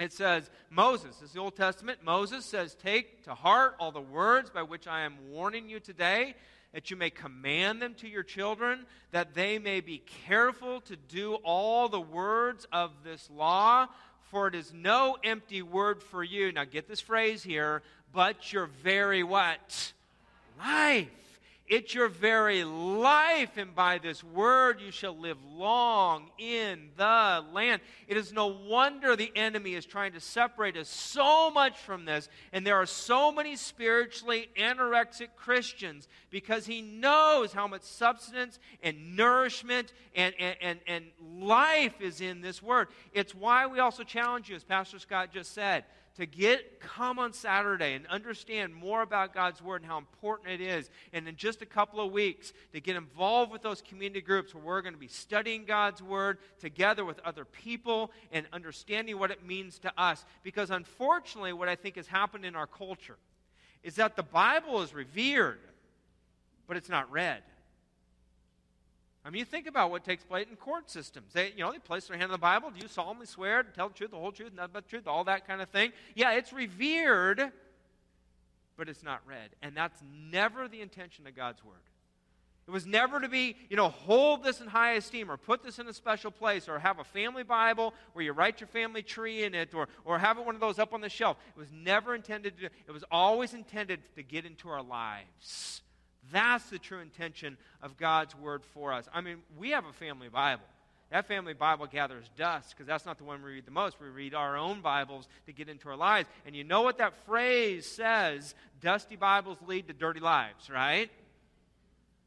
It 0.00 0.12
says, 0.12 0.50
Moses, 0.70 1.16
this 1.16 1.28
is 1.28 1.34
the 1.34 1.40
Old 1.40 1.56
Testament. 1.56 2.00
Moses 2.04 2.44
says, 2.44 2.74
Take 2.74 3.24
to 3.24 3.34
heart 3.34 3.76
all 3.78 3.92
the 3.92 4.00
words 4.00 4.50
by 4.50 4.62
which 4.62 4.88
I 4.88 5.02
am 5.02 5.14
warning 5.30 5.68
you 5.68 5.78
today, 5.78 6.34
that 6.72 6.90
you 6.90 6.96
may 6.96 7.10
command 7.10 7.80
them 7.80 7.94
to 7.94 8.08
your 8.08 8.24
children, 8.24 8.86
that 9.12 9.34
they 9.34 9.60
may 9.60 9.80
be 9.80 10.02
careful 10.26 10.80
to 10.82 10.96
do 10.96 11.34
all 11.44 11.88
the 11.88 12.00
words 12.00 12.66
of 12.72 12.90
this 13.04 13.30
law. 13.30 13.86
For 14.30 14.48
it 14.48 14.54
is 14.54 14.72
no 14.72 15.16
empty 15.22 15.62
word 15.62 16.02
for 16.02 16.24
you. 16.24 16.52
Now 16.52 16.64
get 16.64 16.88
this 16.88 17.00
phrase 17.00 17.42
here, 17.42 17.82
but 18.12 18.52
your 18.52 18.66
very 18.66 19.22
what? 19.22 19.92
Life. 20.58 21.08
It's 21.66 21.94
your 21.94 22.08
very 22.08 22.62
life, 22.62 23.56
and 23.56 23.74
by 23.74 23.96
this 23.96 24.22
word 24.22 24.82
you 24.82 24.90
shall 24.90 25.16
live 25.16 25.38
long 25.42 26.30
in 26.36 26.90
the 26.98 27.42
land. 27.54 27.80
It 28.06 28.18
is 28.18 28.34
no 28.34 28.48
wonder 28.48 29.16
the 29.16 29.32
enemy 29.34 29.72
is 29.74 29.86
trying 29.86 30.12
to 30.12 30.20
separate 30.20 30.76
us 30.76 30.90
so 30.90 31.50
much 31.50 31.78
from 31.78 32.04
this, 32.04 32.28
and 32.52 32.66
there 32.66 32.76
are 32.76 32.84
so 32.84 33.32
many 33.32 33.56
spiritually 33.56 34.50
anorexic 34.58 35.28
Christians 35.36 36.06
because 36.28 36.66
he 36.66 36.82
knows 36.82 37.54
how 37.54 37.66
much 37.66 37.82
substance 37.82 38.58
and 38.82 39.16
nourishment 39.16 39.94
and, 40.14 40.34
and, 40.38 40.56
and, 40.60 40.80
and 40.86 41.06
life 41.40 41.98
is 42.02 42.20
in 42.20 42.42
this 42.42 42.62
word. 42.62 42.88
It's 43.14 43.34
why 43.34 43.66
we 43.66 43.78
also 43.78 44.02
challenge 44.02 44.50
you, 44.50 44.56
as 44.56 44.64
Pastor 44.64 44.98
Scott 44.98 45.32
just 45.32 45.54
said 45.54 45.84
to 46.16 46.26
get 46.26 46.80
come 46.80 47.18
on 47.18 47.32
Saturday 47.32 47.94
and 47.94 48.06
understand 48.06 48.74
more 48.74 49.02
about 49.02 49.34
God's 49.34 49.60
word 49.60 49.82
and 49.82 49.90
how 49.90 49.98
important 49.98 50.48
it 50.48 50.60
is. 50.60 50.90
And 51.12 51.26
in 51.26 51.36
just 51.36 51.60
a 51.60 51.66
couple 51.66 52.00
of 52.00 52.12
weeks 52.12 52.52
to 52.72 52.80
get 52.80 52.96
involved 52.96 53.50
with 53.50 53.62
those 53.62 53.82
community 53.82 54.20
groups 54.20 54.54
where 54.54 54.64
we're 54.64 54.82
going 54.82 54.94
to 54.94 55.00
be 55.00 55.08
studying 55.08 55.64
God's 55.64 56.02
word 56.02 56.38
together 56.60 57.04
with 57.04 57.18
other 57.20 57.44
people 57.44 58.12
and 58.30 58.46
understanding 58.52 59.18
what 59.18 59.30
it 59.30 59.44
means 59.44 59.78
to 59.80 59.92
us. 59.98 60.24
Because 60.42 60.70
unfortunately, 60.70 61.52
what 61.52 61.68
I 61.68 61.74
think 61.74 61.96
has 61.96 62.06
happened 62.06 62.44
in 62.44 62.54
our 62.54 62.66
culture 62.66 63.16
is 63.82 63.96
that 63.96 64.16
the 64.16 64.22
Bible 64.22 64.82
is 64.82 64.94
revered, 64.94 65.58
but 66.66 66.76
it's 66.76 66.88
not 66.88 67.10
read. 67.10 67.42
I 69.24 69.30
mean, 69.30 69.38
you 69.38 69.46
think 69.46 69.66
about 69.66 69.90
what 69.90 70.04
takes 70.04 70.22
place 70.22 70.46
in 70.50 70.56
court 70.56 70.90
systems. 70.90 71.32
They, 71.32 71.52
you 71.56 71.64
know, 71.64 71.72
they 71.72 71.78
place 71.78 72.08
their 72.08 72.18
hand 72.18 72.30
on 72.30 72.32
the 72.32 72.38
Bible. 72.38 72.70
Do 72.70 72.80
you 72.80 72.88
solemnly 72.88 73.26
swear 73.26 73.62
to 73.62 73.70
tell 73.70 73.88
the 73.88 73.94
truth, 73.94 74.10
the 74.10 74.18
whole 74.18 74.32
truth, 74.32 74.52
nothing 74.54 74.72
but 74.74 74.84
the 74.84 74.90
truth, 74.90 75.06
all 75.06 75.24
that 75.24 75.46
kind 75.46 75.62
of 75.62 75.70
thing? 75.70 75.92
Yeah, 76.14 76.32
it's 76.32 76.52
revered, 76.52 77.50
but 78.76 78.88
it's 78.90 79.02
not 79.02 79.22
read. 79.26 79.50
And 79.62 79.74
that's 79.74 79.98
never 80.30 80.68
the 80.68 80.82
intention 80.82 81.26
of 81.26 81.34
God's 81.34 81.64
Word. 81.64 81.76
It 82.66 82.70
was 82.70 82.86
never 82.86 83.20
to 83.20 83.28
be, 83.28 83.56
you 83.68 83.76
know, 83.76 83.88
hold 83.88 84.42
this 84.42 84.60
in 84.60 84.66
high 84.66 84.92
esteem 84.92 85.30
or 85.30 85.36
put 85.36 85.62
this 85.62 85.78
in 85.78 85.86
a 85.86 85.92
special 85.92 86.30
place 86.30 86.66
or 86.68 86.78
have 86.78 86.98
a 86.98 87.04
family 87.04 87.42
Bible 87.42 87.92
where 88.12 88.24
you 88.24 88.32
write 88.32 88.60
your 88.60 88.68
family 88.68 89.02
tree 89.02 89.44
in 89.44 89.54
it 89.54 89.74
or, 89.74 89.88
or 90.04 90.18
have 90.18 90.38
it 90.38 90.46
one 90.46 90.54
of 90.54 90.62
those 90.62 90.78
up 90.78 90.94
on 90.94 91.02
the 91.02 91.10
shelf. 91.10 91.36
It 91.54 91.58
was 91.58 91.70
never 91.72 92.14
intended 92.14 92.58
to, 92.58 92.64
it 92.66 92.92
was 92.92 93.04
always 93.10 93.52
intended 93.52 94.00
to 94.16 94.22
get 94.22 94.46
into 94.46 94.70
our 94.70 94.82
lives 94.82 95.82
that's 96.32 96.68
the 96.70 96.78
true 96.78 97.00
intention 97.00 97.56
of 97.82 97.96
God's 97.96 98.34
word 98.36 98.64
for 98.64 98.92
us. 98.92 99.08
I 99.12 99.20
mean, 99.20 99.38
we 99.58 99.70
have 99.70 99.84
a 99.84 99.92
family 99.92 100.28
Bible. 100.28 100.64
That 101.10 101.28
family 101.28 101.54
Bible 101.54 101.86
gathers 101.86 102.24
dust 102.36 102.70
because 102.70 102.86
that's 102.86 103.06
not 103.06 103.18
the 103.18 103.24
one 103.24 103.42
we 103.42 103.52
read 103.52 103.66
the 103.66 103.70
most. 103.70 104.00
We 104.00 104.08
read 104.08 104.34
our 104.34 104.56
own 104.56 104.80
Bibles 104.80 105.28
to 105.46 105.52
get 105.52 105.68
into 105.68 105.88
our 105.88 105.96
lives. 105.96 106.28
And 106.46 106.56
you 106.56 106.64
know 106.64 106.82
what 106.82 106.98
that 106.98 107.14
phrase 107.24 107.86
says? 107.86 108.54
Dusty 108.80 109.16
Bibles 109.16 109.58
lead 109.66 109.86
to 109.88 109.92
dirty 109.92 110.20
lives, 110.20 110.68
right? 110.68 111.10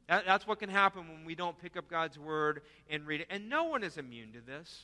That, 0.08 0.26
that's 0.26 0.48
what 0.48 0.60
can 0.60 0.70
happen 0.70 1.08
when 1.10 1.26
we 1.26 1.36
don't 1.36 1.60
pick 1.60 1.76
up 1.76 1.90
God's 1.90 2.18
Word 2.18 2.62
and 2.90 3.06
read 3.06 3.22
it. 3.22 3.28
And 3.30 3.50
no 3.50 3.66
one 3.66 3.84
is 3.84 3.98
immune 3.98 4.32
to 4.34 4.40
this. 4.40 4.84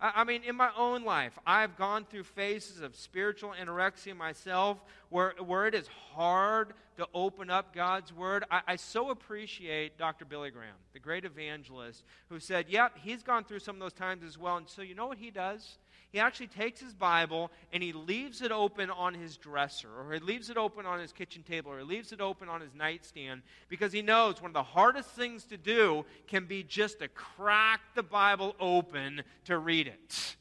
I 0.00 0.24
mean, 0.24 0.42
in 0.44 0.56
my 0.56 0.70
own 0.78 1.04
life, 1.04 1.38
I've 1.46 1.76
gone 1.76 2.06
through 2.06 2.24
phases 2.24 2.80
of 2.80 2.96
spiritual 2.96 3.52
anorexia 3.60 4.16
myself 4.16 4.78
where, 5.10 5.34
where 5.44 5.66
it 5.66 5.74
is 5.74 5.88
hard 6.14 6.72
to 6.96 7.06
open 7.12 7.50
up 7.50 7.74
God's 7.74 8.10
Word. 8.10 8.44
I, 8.50 8.62
I 8.66 8.76
so 8.76 9.10
appreciate 9.10 9.98
Dr. 9.98 10.24
Billy 10.24 10.50
Graham, 10.50 10.74
the 10.94 11.00
great 11.00 11.26
evangelist, 11.26 12.02
who 12.30 12.40
said, 12.40 12.66
Yep, 12.70 12.96
he's 13.02 13.22
gone 13.22 13.44
through 13.44 13.58
some 13.58 13.76
of 13.76 13.80
those 13.80 13.92
times 13.92 14.24
as 14.24 14.38
well. 14.38 14.56
And 14.56 14.66
so, 14.66 14.80
you 14.80 14.94
know 14.94 15.06
what 15.06 15.18
he 15.18 15.30
does? 15.30 15.76
He 16.12 16.18
actually 16.18 16.48
takes 16.48 16.80
his 16.80 16.92
Bible 16.92 17.50
and 17.72 17.82
he 17.82 17.92
leaves 17.92 18.42
it 18.42 18.50
open 18.50 18.90
on 18.90 19.14
his 19.14 19.36
dresser, 19.36 19.88
or 19.88 20.12
he 20.12 20.20
leaves 20.20 20.50
it 20.50 20.56
open 20.56 20.86
on 20.86 20.98
his 20.98 21.12
kitchen 21.12 21.42
table, 21.42 21.72
or 21.72 21.78
he 21.78 21.84
leaves 21.84 22.12
it 22.12 22.20
open 22.20 22.48
on 22.48 22.60
his 22.60 22.74
nightstand 22.74 23.42
because 23.68 23.92
he 23.92 24.02
knows 24.02 24.42
one 24.42 24.50
of 24.50 24.54
the 24.54 24.62
hardest 24.62 25.10
things 25.10 25.44
to 25.44 25.56
do 25.56 26.04
can 26.26 26.46
be 26.46 26.62
just 26.62 26.98
to 26.98 27.08
crack 27.08 27.80
the 27.94 28.02
Bible 28.02 28.56
open 28.58 29.22
to 29.44 29.58
read 29.58 29.86
it. 29.86 30.36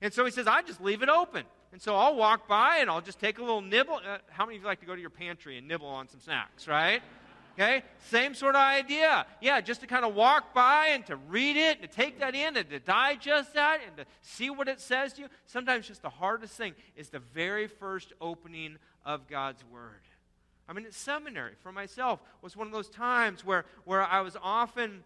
And 0.00 0.12
so 0.12 0.24
he 0.24 0.30
says, 0.30 0.46
I 0.46 0.62
just 0.62 0.80
leave 0.80 1.02
it 1.02 1.08
open. 1.08 1.44
And 1.72 1.82
so 1.82 1.96
I'll 1.96 2.14
walk 2.14 2.46
by 2.46 2.76
and 2.78 2.88
I'll 2.88 3.00
just 3.00 3.18
take 3.18 3.38
a 3.38 3.42
little 3.42 3.60
nibble. 3.60 3.94
Uh, 3.94 4.18
how 4.30 4.46
many 4.46 4.58
of 4.58 4.62
you 4.62 4.68
like 4.68 4.78
to 4.80 4.86
go 4.86 4.94
to 4.94 5.00
your 5.00 5.10
pantry 5.10 5.58
and 5.58 5.66
nibble 5.66 5.88
on 5.88 6.06
some 6.06 6.20
snacks, 6.20 6.68
right? 6.68 7.02
Okay? 7.54 7.82
Same 8.08 8.34
sort 8.34 8.56
of 8.56 8.60
idea. 8.60 9.26
Yeah, 9.40 9.60
just 9.60 9.80
to 9.80 9.86
kind 9.86 10.04
of 10.04 10.14
walk 10.14 10.52
by 10.54 10.88
and 10.88 11.06
to 11.06 11.16
read 11.16 11.56
it 11.56 11.80
and 11.80 11.90
to 11.90 11.96
take 11.96 12.20
that 12.20 12.34
in 12.34 12.56
and 12.56 12.68
to 12.70 12.80
digest 12.80 13.54
that 13.54 13.80
and 13.86 13.96
to 13.96 14.06
see 14.22 14.50
what 14.50 14.68
it 14.68 14.80
says 14.80 15.12
to 15.14 15.22
you. 15.22 15.28
Sometimes 15.46 15.86
just 15.86 16.02
the 16.02 16.10
hardest 16.10 16.54
thing 16.54 16.74
is 16.96 17.10
the 17.10 17.20
very 17.20 17.68
first 17.68 18.12
opening 18.20 18.76
of 19.04 19.28
God's 19.28 19.64
Word. 19.64 20.00
I 20.68 20.72
mean, 20.72 20.86
at 20.86 20.94
seminary, 20.94 21.52
for 21.60 21.72
myself, 21.72 22.20
was 22.42 22.56
one 22.56 22.66
of 22.66 22.72
those 22.72 22.88
times 22.88 23.44
where, 23.44 23.64
where 23.84 24.02
I 24.02 24.22
was 24.22 24.36
often 24.42 25.04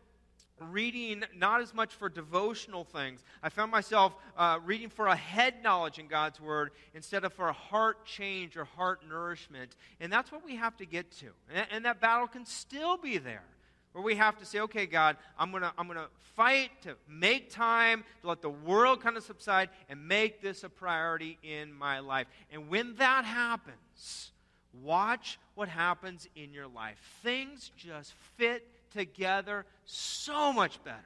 reading 0.70 1.24
not 1.36 1.60
as 1.60 1.74
much 1.74 1.94
for 1.94 2.08
devotional 2.08 2.84
things. 2.84 3.22
I 3.42 3.48
found 3.48 3.70
myself 3.70 4.14
uh, 4.36 4.58
reading 4.64 4.88
for 4.88 5.06
a 5.06 5.16
head 5.16 5.62
knowledge 5.62 5.98
in 5.98 6.06
God's 6.06 6.40
Word 6.40 6.70
instead 6.94 7.24
of 7.24 7.32
for 7.32 7.48
a 7.48 7.52
heart 7.52 8.04
change 8.04 8.56
or 8.56 8.64
heart 8.64 9.00
nourishment. 9.08 9.76
And 10.00 10.12
that's 10.12 10.32
what 10.32 10.44
we 10.44 10.56
have 10.56 10.76
to 10.78 10.86
get 10.86 11.10
to. 11.18 11.26
And, 11.54 11.66
and 11.70 11.84
that 11.84 12.00
battle 12.00 12.26
can 12.26 12.44
still 12.44 12.96
be 12.96 13.18
there. 13.18 13.44
Where 13.92 14.04
we 14.04 14.16
have 14.16 14.38
to 14.38 14.44
say, 14.44 14.60
okay, 14.60 14.86
God, 14.86 15.16
I'm 15.38 15.50
going 15.50 15.62
to 15.62 15.72
I'm 15.78 15.88
to 15.88 16.06
fight 16.36 16.70
to 16.82 16.94
make 17.08 17.50
time 17.50 18.04
to 18.20 18.28
let 18.28 18.42
the 18.42 18.50
world 18.50 19.02
kind 19.02 19.16
of 19.16 19.24
subside 19.24 19.70
and 19.88 20.06
make 20.06 20.40
this 20.40 20.62
a 20.62 20.68
priority 20.68 21.38
in 21.42 21.72
my 21.72 21.98
life. 21.98 22.26
And 22.52 22.68
when 22.68 22.94
that 22.96 23.24
happens, 23.24 24.30
watch 24.84 25.38
what 25.54 25.68
happens 25.68 26.28
in 26.36 26.52
your 26.52 26.68
life. 26.68 26.98
Things 27.22 27.72
just 27.76 28.12
fit 28.36 28.68
together 28.90 29.64
so 29.84 30.52
much 30.52 30.82
better. 30.84 30.96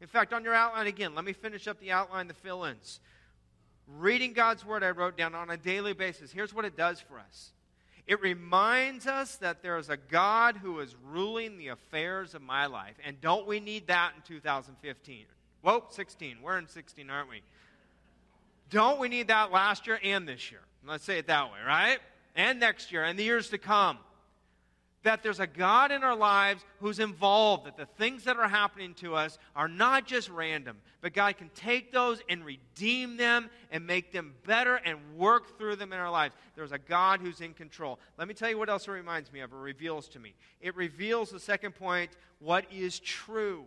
In 0.00 0.06
fact, 0.06 0.32
on 0.32 0.44
your 0.44 0.54
outline 0.54 0.86
again, 0.86 1.14
let 1.14 1.24
me 1.24 1.32
finish 1.32 1.68
up 1.68 1.78
the 1.80 1.92
outline, 1.92 2.28
the 2.28 2.34
fill 2.34 2.64
ins. 2.64 3.00
Reading 3.98 4.32
God's 4.32 4.64
Word, 4.64 4.82
I 4.82 4.90
wrote 4.90 5.16
down 5.16 5.34
on 5.34 5.50
a 5.50 5.56
daily 5.56 5.92
basis. 5.92 6.30
Here's 6.30 6.54
what 6.54 6.64
it 6.64 6.76
does 6.76 7.00
for 7.00 7.18
us 7.18 7.52
it 8.06 8.20
reminds 8.20 9.06
us 9.06 9.36
that 9.36 9.62
there 9.62 9.78
is 9.78 9.88
a 9.88 9.96
God 9.96 10.56
who 10.56 10.80
is 10.80 10.96
ruling 11.12 11.58
the 11.58 11.68
affairs 11.68 12.34
of 12.34 12.42
my 12.42 12.66
life. 12.66 12.96
And 13.04 13.20
don't 13.20 13.46
we 13.46 13.60
need 13.60 13.86
that 13.86 14.14
in 14.16 14.22
2015? 14.22 15.26
Whoa, 15.62 15.84
16. 15.90 16.38
We're 16.42 16.58
in 16.58 16.66
16, 16.66 17.08
aren't 17.08 17.28
we? 17.28 17.42
Don't 18.70 18.98
we 18.98 19.08
need 19.08 19.28
that 19.28 19.52
last 19.52 19.86
year 19.86 20.00
and 20.02 20.26
this 20.26 20.50
year? 20.50 20.62
Let's 20.84 21.04
say 21.04 21.18
it 21.18 21.26
that 21.26 21.52
way, 21.52 21.58
right? 21.64 21.98
And 22.34 22.58
next 22.58 22.90
year 22.90 23.04
and 23.04 23.18
the 23.18 23.22
years 23.22 23.50
to 23.50 23.58
come 23.58 23.98
that 25.02 25.22
there's 25.22 25.40
a 25.40 25.46
God 25.46 25.90
in 25.92 26.04
our 26.04 26.16
lives 26.16 26.64
who's 26.80 26.98
involved, 26.98 27.66
that 27.66 27.76
the 27.76 27.86
things 27.86 28.24
that 28.24 28.36
are 28.36 28.48
happening 28.48 28.94
to 28.94 29.14
us 29.14 29.38
are 29.56 29.68
not 29.68 30.06
just 30.06 30.28
random, 30.28 30.76
but 31.00 31.14
God 31.14 31.38
can 31.38 31.48
take 31.54 31.90
those 31.90 32.20
and 32.28 32.44
redeem 32.44 33.16
them 33.16 33.48
and 33.70 33.86
make 33.86 34.12
them 34.12 34.34
better 34.46 34.76
and 34.76 34.98
work 35.16 35.58
through 35.58 35.76
them 35.76 35.92
in 35.92 35.98
our 35.98 36.10
lives. 36.10 36.34
There's 36.54 36.72
a 36.72 36.78
God 36.78 37.20
who's 37.20 37.40
in 37.40 37.54
control. 37.54 37.98
Let 38.18 38.28
me 38.28 38.34
tell 38.34 38.50
you 38.50 38.58
what 38.58 38.68
else 38.68 38.88
it 38.88 38.92
reminds 38.92 39.32
me 39.32 39.40
of, 39.40 39.54
or 39.54 39.60
reveals 39.60 40.08
to 40.10 40.18
me. 40.18 40.34
It 40.60 40.76
reveals 40.76 41.30
the 41.30 41.40
second 41.40 41.74
point 41.74 42.10
what 42.38 42.66
is 42.70 43.00
true. 43.00 43.64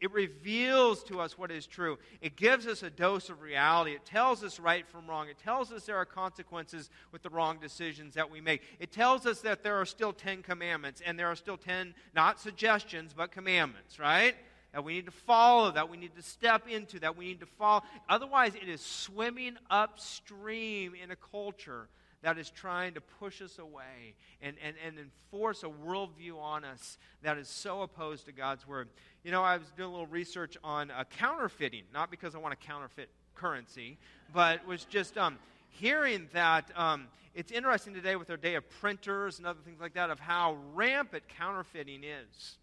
It 0.00 0.12
reveals 0.12 1.04
to 1.04 1.20
us 1.20 1.36
what 1.36 1.50
is 1.50 1.66
true. 1.66 1.98
It 2.22 2.34
gives 2.34 2.66
us 2.66 2.82
a 2.82 2.88
dose 2.88 3.28
of 3.28 3.42
reality. 3.42 3.92
It 3.92 4.06
tells 4.06 4.42
us 4.42 4.58
right 4.58 4.88
from 4.88 5.06
wrong. 5.06 5.28
It 5.28 5.38
tells 5.38 5.72
us 5.72 5.84
there 5.84 5.96
are 5.96 6.06
consequences 6.06 6.88
with 7.12 7.22
the 7.22 7.28
wrong 7.28 7.58
decisions 7.60 8.14
that 8.14 8.30
we 8.30 8.40
make. 8.40 8.62
It 8.78 8.92
tells 8.92 9.26
us 9.26 9.42
that 9.42 9.62
there 9.62 9.76
are 9.76 9.84
still 9.84 10.14
10 10.14 10.42
commandments, 10.42 11.02
and 11.04 11.18
there 11.18 11.26
are 11.26 11.36
still 11.36 11.58
10, 11.58 11.94
not 12.14 12.40
suggestions, 12.40 13.12
but 13.14 13.30
commandments, 13.30 13.98
right? 13.98 14.36
That 14.72 14.84
we 14.84 14.94
need 14.94 15.06
to 15.06 15.12
follow, 15.12 15.70
that 15.72 15.90
we 15.90 15.98
need 15.98 16.16
to 16.16 16.22
step 16.22 16.66
into, 16.66 16.98
that 17.00 17.18
we 17.18 17.26
need 17.26 17.40
to 17.40 17.46
follow. 17.46 17.82
Otherwise, 18.08 18.54
it 18.54 18.68
is 18.68 18.80
swimming 18.80 19.58
upstream 19.68 20.94
in 20.94 21.10
a 21.10 21.16
culture 21.16 21.88
that 22.22 22.38
is 22.38 22.50
trying 22.50 22.94
to 22.94 23.00
push 23.00 23.40
us 23.40 23.58
away 23.58 24.14
and, 24.42 24.56
and, 24.62 24.76
and 24.86 24.98
enforce 24.98 25.62
a 25.62 25.66
worldview 25.66 26.38
on 26.38 26.64
us 26.64 26.98
that 27.22 27.38
is 27.38 27.48
so 27.48 27.82
opposed 27.82 28.26
to 28.26 28.32
God's 28.32 28.66
Word. 28.66 28.88
You 29.24 29.30
know, 29.30 29.42
I 29.42 29.56
was 29.56 29.68
doing 29.76 29.88
a 29.88 29.92
little 29.92 30.06
research 30.06 30.56
on 30.62 30.90
uh, 30.90 31.04
counterfeiting, 31.10 31.84
not 31.92 32.10
because 32.10 32.34
I 32.34 32.38
want 32.38 32.58
to 32.58 32.66
counterfeit 32.66 33.08
currency, 33.34 33.98
but 34.34 34.66
was 34.66 34.84
just 34.84 35.16
um, 35.16 35.38
hearing 35.70 36.28
that 36.32 36.70
um, 36.76 37.06
it's 37.34 37.52
interesting 37.52 37.94
today 37.94 38.16
with 38.16 38.28
our 38.30 38.36
day 38.36 38.54
of 38.54 38.68
printers 38.80 39.38
and 39.38 39.46
other 39.46 39.60
things 39.64 39.80
like 39.80 39.94
that 39.94 40.10
of 40.10 40.18
how 40.18 40.58
rampant 40.74 41.24
counterfeiting 41.28 42.02
is. 42.04 42.56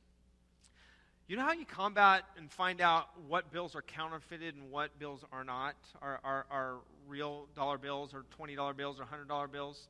You 1.28 1.36
know 1.36 1.44
how 1.44 1.52
you 1.52 1.66
combat 1.66 2.24
and 2.38 2.50
find 2.50 2.80
out 2.80 3.10
what 3.28 3.52
bills 3.52 3.76
are 3.76 3.82
counterfeited 3.82 4.56
and 4.56 4.72
what 4.72 4.98
bills 4.98 5.26
are 5.32 5.44
not, 5.44 5.76
are, 6.02 6.22
are, 6.24 6.46
are 6.50 6.76
real 7.08 7.48
dollar 7.56 7.78
bills 7.78 8.14
or 8.14 8.26
$20 8.40 8.76
bills 8.76 9.00
or 9.00 9.04
$100 9.04 9.52
bills? 9.52 9.88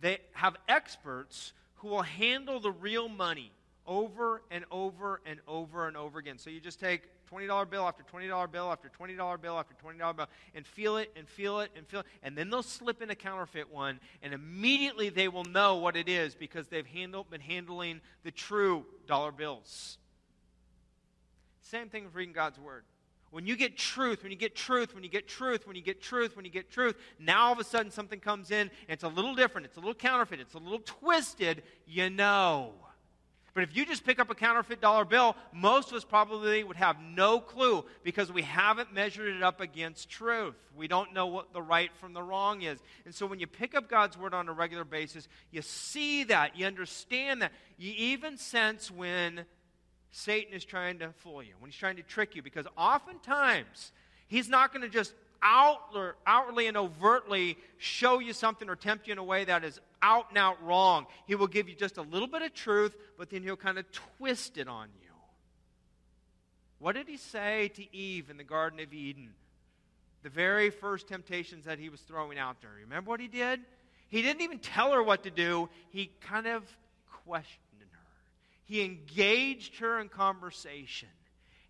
They 0.00 0.18
have 0.32 0.56
experts 0.68 1.52
who 1.76 1.88
will 1.88 2.02
handle 2.02 2.60
the 2.60 2.72
real 2.72 3.08
money 3.08 3.52
over 3.86 4.42
and 4.50 4.64
over 4.70 5.20
and 5.24 5.40
over 5.46 5.86
and 5.86 5.96
over 5.96 6.18
again. 6.18 6.38
So 6.38 6.50
you 6.50 6.60
just 6.60 6.80
take 6.80 7.02
$20 7.30 7.70
bill 7.70 7.86
after 7.86 8.02
$20 8.02 8.50
bill 8.50 8.70
after 8.70 8.90
$20 9.00 9.40
bill 9.40 9.58
after 9.58 9.74
$20 9.74 10.16
bill 10.16 10.26
and 10.54 10.66
feel 10.66 10.96
it 10.96 11.12
and 11.16 11.28
feel 11.28 11.60
it 11.60 11.70
and 11.76 11.86
feel 11.86 12.00
it. 12.00 12.06
And 12.22 12.36
then 12.36 12.50
they'll 12.50 12.62
slip 12.62 13.02
in 13.02 13.10
a 13.10 13.14
counterfeit 13.14 13.72
one, 13.72 14.00
and 14.22 14.32
immediately 14.34 15.08
they 15.08 15.28
will 15.28 15.44
know 15.44 15.76
what 15.76 15.96
it 15.96 16.08
is 16.08 16.34
because 16.34 16.68
they've 16.68 16.86
handled, 16.86 17.30
been 17.30 17.40
handling 17.40 18.00
the 18.24 18.30
true 18.30 18.84
dollar 19.06 19.32
bills. 19.32 19.98
Same 21.62 21.88
thing 21.88 22.04
with 22.04 22.14
reading 22.14 22.34
God's 22.34 22.58
Word. 22.58 22.84
When 23.30 23.46
you 23.46 23.56
get 23.56 23.76
truth, 23.76 24.22
when 24.22 24.32
you 24.32 24.38
get 24.38 24.54
truth, 24.54 24.94
when 24.94 25.04
you 25.04 25.10
get 25.10 25.28
truth, 25.28 25.66
when 25.66 25.76
you 25.76 25.82
get 25.82 26.00
truth, 26.00 26.36
when 26.36 26.44
you 26.44 26.50
get 26.50 26.70
truth, 26.70 26.96
now 27.18 27.46
all 27.46 27.52
of 27.52 27.58
a 27.58 27.64
sudden 27.64 27.90
something 27.90 28.20
comes 28.20 28.50
in 28.50 28.60
and 28.60 28.70
it's 28.88 29.04
a 29.04 29.08
little 29.08 29.34
different, 29.34 29.66
it's 29.66 29.76
a 29.76 29.80
little 29.80 29.94
counterfeit, 29.94 30.40
it's 30.40 30.54
a 30.54 30.58
little 30.58 30.80
twisted, 30.80 31.62
you 31.86 32.08
know. 32.08 32.72
But 33.56 33.62
if 33.62 33.74
you 33.74 33.86
just 33.86 34.04
pick 34.04 34.18
up 34.18 34.28
a 34.28 34.34
counterfeit 34.34 34.82
dollar 34.82 35.06
bill, 35.06 35.34
most 35.50 35.88
of 35.88 35.96
us 35.96 36.04
probably 36.04 36.62
would 36.62 36.76
have 36.76 37.00
no 37.00 37.40
clue 37.40 37.86
because 38.04 38.30
we 38.30 38.42
haven't 38.42 38.92
measured 38.92 39.34
it 39.34 39.42
up 39.42 39.62
against 39.62 40.10
truth. 40.10 40.54
We 40.76 40.88
don't 40.88 41.14
know 41.14 41.26
what 41.26 41.54
the 41.54 41.62
right 41.62 41.90
from 41.98 42.12
the 42.12 42.22
wrong 42.22 42.60
is. 42.60 42.78
And 43.06 43.14
so 43.14 43.24
when 43.24 43.40
you 43.40 43.46
pick 43.46 43.74
up 43.74 43.88
God's 43.88 44.18
word 44.18 44.34
on 44.34 44.50
a 44.50 44.52
regular 44.52 44.84
basis, 44.84 45.26
you 45.50 45.62
see 45.62 46.24
that, 46.24 46.58
you 46.58 46.66
understand 46.66 47.40
that. 47.40 47.52
You 47.78 47.94
even 47.96 48.36
sense 48.36 48.90
when 48.90 49.46
Satan 50.16 50.54
is 50.54 50.64
trying 50.64 50.98
to 51.00 51.10
fool 51.18 51.42
you, 51.42 51.52
when 51.58 51.70
he's 51.70 51.78
trying 51.78 51.96
to 51.96 52.02
trick 52.02 52.34
you, 52.34 52.42
because 52.42 52.64
oftentimes 52.74 53.92
he's 54.28 54.48
not 54.48 54.72
going 54.72 54.80
to 54.80 54.88
just 54.88 55.12
outwardly 55.42 56.68
and 56.68 56.76
overtly 56.78 57.58
show 57.76 58.18
you 58.18 58.32
something 58.32 58.70
or 58.70 58.76
tempt 58.76 59.06
you 59.06 59.12
in 59.12 59.18
a 59.18 59.24
way 59.24 59.44
that 59.44 59.62
is 59.62 59.78
out 60.00 60.30
and 60.30 60.38
out 60.38 60.56
wrong. 60.64 61.04
He 61.26 61.34
will 61.34 61.46
give 61.46 61.68
you 61.68 61.74
just 61.74 61.98
a 61.98 62.02
little 62.02 62.28
bit 62.28 62.40
of 62.40 62.54
truth, 62.54 62.96
but 63.18 63.28
then 63.28 63.42
he'll 63.42 63.56
kind 63.56 63.78
of 63.78 63.84
twist 63.92 64.56
it 64.56 64.68
on 64.68 64.88
you. 65.02 65.10
What 66.78 66.94
did 66.94 67.08
he 67.08 67.18
say 67.18 67.68
to 67.74 67.94
Eve 67.94 68.30
in 68.30 68.38
the 68.38 68.44
Garden 68.44 68.80
of 68.80 68.94
Eden? 68.94 69.34
The 70.22 70.30
very 70.30 70.70
first 70.70 71.08
temptations 71.08 71.66
that 71.66 71.78
he 71.78 71.90
was 71.90 72.00
throwing 72.00 72.38
out 72.38 72.62
there. 72.62 72.70
Remember 72.80 73.10
what 73.10 73.20
he 73.20 73.28
did? 73.28 73.60
He 74.08 74.22
didn't 74.22 74.40
even 74.40 74.60
tell 74.60 74.92
her 74.92 75.02
what 75.02 75.24
to 75.24 75.30
do, 75.30 75.68
he 75.90 76.10
kind 76.22 76.46
of 76.46 76.64
questioned 77.22 77.60
he 78.66 78.84
engaged 78.84 79.78
her 79.78 80.00
in 80.00 80.08
conversation. 80.08 81.08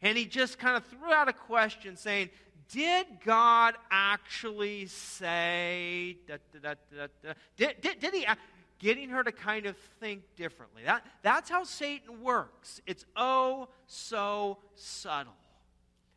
And 0.03 0.19
he 0.19 0.25
just 0.25 0.59
kind 0.59 0.77
of 0.77 0.85
threw 0.87 1.13
out 1.13 1.29
a 1.29 1.33
question 1.33 1.97
saying, 1.97 2.31
Did 2.71 3.07
God 3.25 3.75
actually 3.91 4.87
say, 4.87 6.17
da, 6.27 6.37
da, 6.61 6.75
da, 6.95 7.33
did, 7.57 7.81
did, 7.81 8.01
did 8.01 8.15
he, 8.15 8.27
getting 8.79 9.11
her 9.11 9.23
to 9.23 9.33
kind 9.33 9.67
of 9.67 9.77
think 10.01 10.23
differently? 10.37 10.83
That, 10.85 11.05
that's 11.23 11.51
how 11.51 11.65
Satan 11.65 12.23
works. 12.23 12.81
It's 12.87 13.05
oh 13.15 13.69
so 13.87 14.59
subtle. 14.75 15.33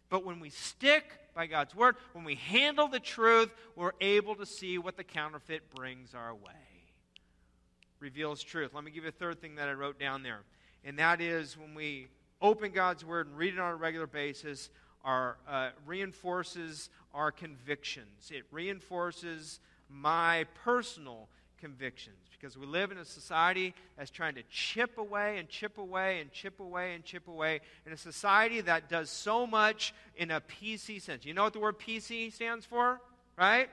But 0.10 0.26
when 0.26 0.40
we 0.40 0.50
stick 0.50 1.04
by 1.36 1.46
God's 1.46 1.76
word, 1.76 1.96
when 2.14 2.24
we 2.24 2.36
handle 2.36 2.88
the 2.88 3.00
truth, 3.00 3.54
we're 3.76 3.92
able 4.02 4.36
to 4.36 4.46
see 4.46 4.78
what 4.78 4.98
the 4.98 5.04
counterfeit 5.04 5.74
brings 5.76 6.16
our 6.16 6.34
way. 6.34 6.52
Reveals 8.00 8.42
truth. 8.42 8.72
Let 8.74 8.84
me 8.84 8.92
give 8.92 9.04
you 9.04 9.10
a 9.10 9.14
third 9.14 9.40
thing 9.42 9.56
that 9.56 9.68
I 9.68 9.74
wrote 9.74 10.00
down 10.00 10.24
there 10.24 10.40
and 10.84 10.98
that 11.00 11.22
is 11.22 11.58
when 11.58 11.74
we 11.76 12.08
open 12.42 12.72
God's 12.72 13.04
Word 13.04 13.28
and 13.28 13.38
read 13.38 13.54
it 13.54 13.60
on 13.60 13.72
a 13.72 13.76
regular 13.76 14.08
basis, 14.08 14.70
our, 15.04 15.38
uh, 15.48 15.70
reinforces 15.86 16.90
our 17.14 17.32
convictions. 17.32 18.32
It 18.32 18.44
reinforces 18.52 19.60
my 19.90 20.46
personal 20.64 21.28
convictions 21.60 22.16
because 22.40 22.58
we 22.58 22.66
live 22.66 22.92
in 22.92 22.98
a 22.98 23.06
society 23.06 23.74
that's 23.98 24.12
trying 24.12 24.36
to 24.36 24.44
chip 24.50 24.98
away 24.98 25.38
and 25.40 25.50
chip 25.50 25.78
away 25.78 26.22
and 26.22 26.32
chip 26.32 26.60
away 26.60 26.94
and 26.94 27.04
chip 27.04 27.28
away 27.28 27.60
in 27.86 27.92
a 27.92 27.98
society 27.98 28.62
that 28.62 28.90
does 28.90 29.10
so 29.10 29.46
much 29.46 29.94
in 30.16 30.32
a 30.32 30.42
PC 30.42 31.02
sense. 31.02 31.26
You 31.26 31.34
know 31.34 31.44
what 31.44 31.54
the 31.54 31.60
word 31.60 31.80
PC 31.80 32.32
stands 32.32 32.66
for? 32.66 33.02
Right? 33.38 33.70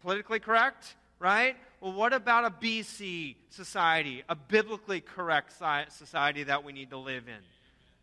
Politically 0.00 0.40
correct? 0.40 0.96
right? 1.18 1.56
Well, 1.80 1.92
what 1.92 2.12
about 2.12 2.44
a 2.44 2.50
BC 2.50 3.36
society, 3.50 4.24
a 4.28 4.34
biblically 4.34 5.00
correct 5.00 5.52
society 5.52 6.42
that 6.44 6.64
we 6.64 6.72
need 6.72 6.90
to 6.90 6.98
live 6.98 7.28
in? 7.28 7.42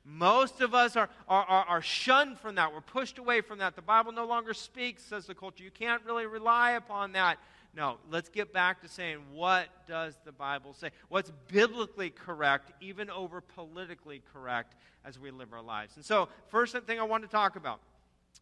Most 0.06 0.62
of 0.62 0.76
us 0.76 0.96
are, 0.96 1.10
are, 1.28 1.44
are, 1.44 1.66
are, 1.66 1.82
shunned 1.82 2.38
from 2.38 2.56
that. 2.56 2.72
We're 2.72 2.82
pushed 2.82 3.18
away 3.18 3.42
from 3.42 3.58
that. 3.58 3.76
The 3.76 3.82
Bible 3.82 4.12
no 4.12 4.26
longer 4.26 4.54
speaks, 4.54 5.02
says 5.02 5.26
the 5.26 5.34
culture. 5.34 5.64
You 5.64 5.72
can't 5.72 6.04
really 6.06 6.28
rely 6.28 6.72
upon 6.72 7.14
that. 7.14 7.40
No, 7.76 7.98
let's 8.12 8.30
get 8.30 8.54
back 8.54 8.82
to 8.82 8.88
saying, 8.88 9.18
what 9.34 9.68
does 9.88 10.16
the 10.24 10.32
Bible 10.32 10.74
say? 10.74 10.92
What's 11.10 11.32
biblically 11.48 12.12
correct, 12.12 12.72
even 12.82 13.10
over 13.10 13.42
politically 13.42 14.22
correct, 14.32 14.76
as 15.04 15.20
we 15.20 15.32
live 15.32 15.52
our 15.52 15.62
lives? 15.62 15.96
And 15.98 16.06
so, 16.06 16.30
first 16.48 16.78
thing 16.86 17.00
I 17.00 17.04
want 17.04 17.24
to 17.24 17.30
talk 17.30 17.56
about 17.56 17.80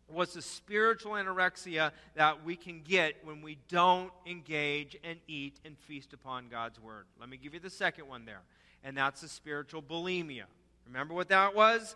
was 0.09 0.33
the 0.33 0.41
spiritual 0.41 1.13
anorexia 1.13 1.91
that 2.15 2.43
we 2.43 2.55
can 2.55 2.81
get 2.81 3.15
when 3.23 3.41
we 3.41 3.57
don't 3.69 4.11
engage 4.25 4.97
and 5.03 5.17
eat 5.27 5.59
and 5.65 5.77
feast 5.77 6.13
upon 6.13 6.49
God's 6.49 6.79
word. 6.79 7.05
Let 7.19 7.29
me 7.29 7.37
give 7.37 7.53
you 7.53 7.59
the 7.59 7.69
second 7.69 8.07
one 8.07 8.25
there, 8.25 8.41
and 8.83 8.95
that's 8.95 9.21
the 9.21 9.27
spiritual 9.27 9.81
bulimia. 9.81 10.43
Remember 10.85 11.13
what 11.13 11.29
that 11.29 11.55
was? 11.55 11.95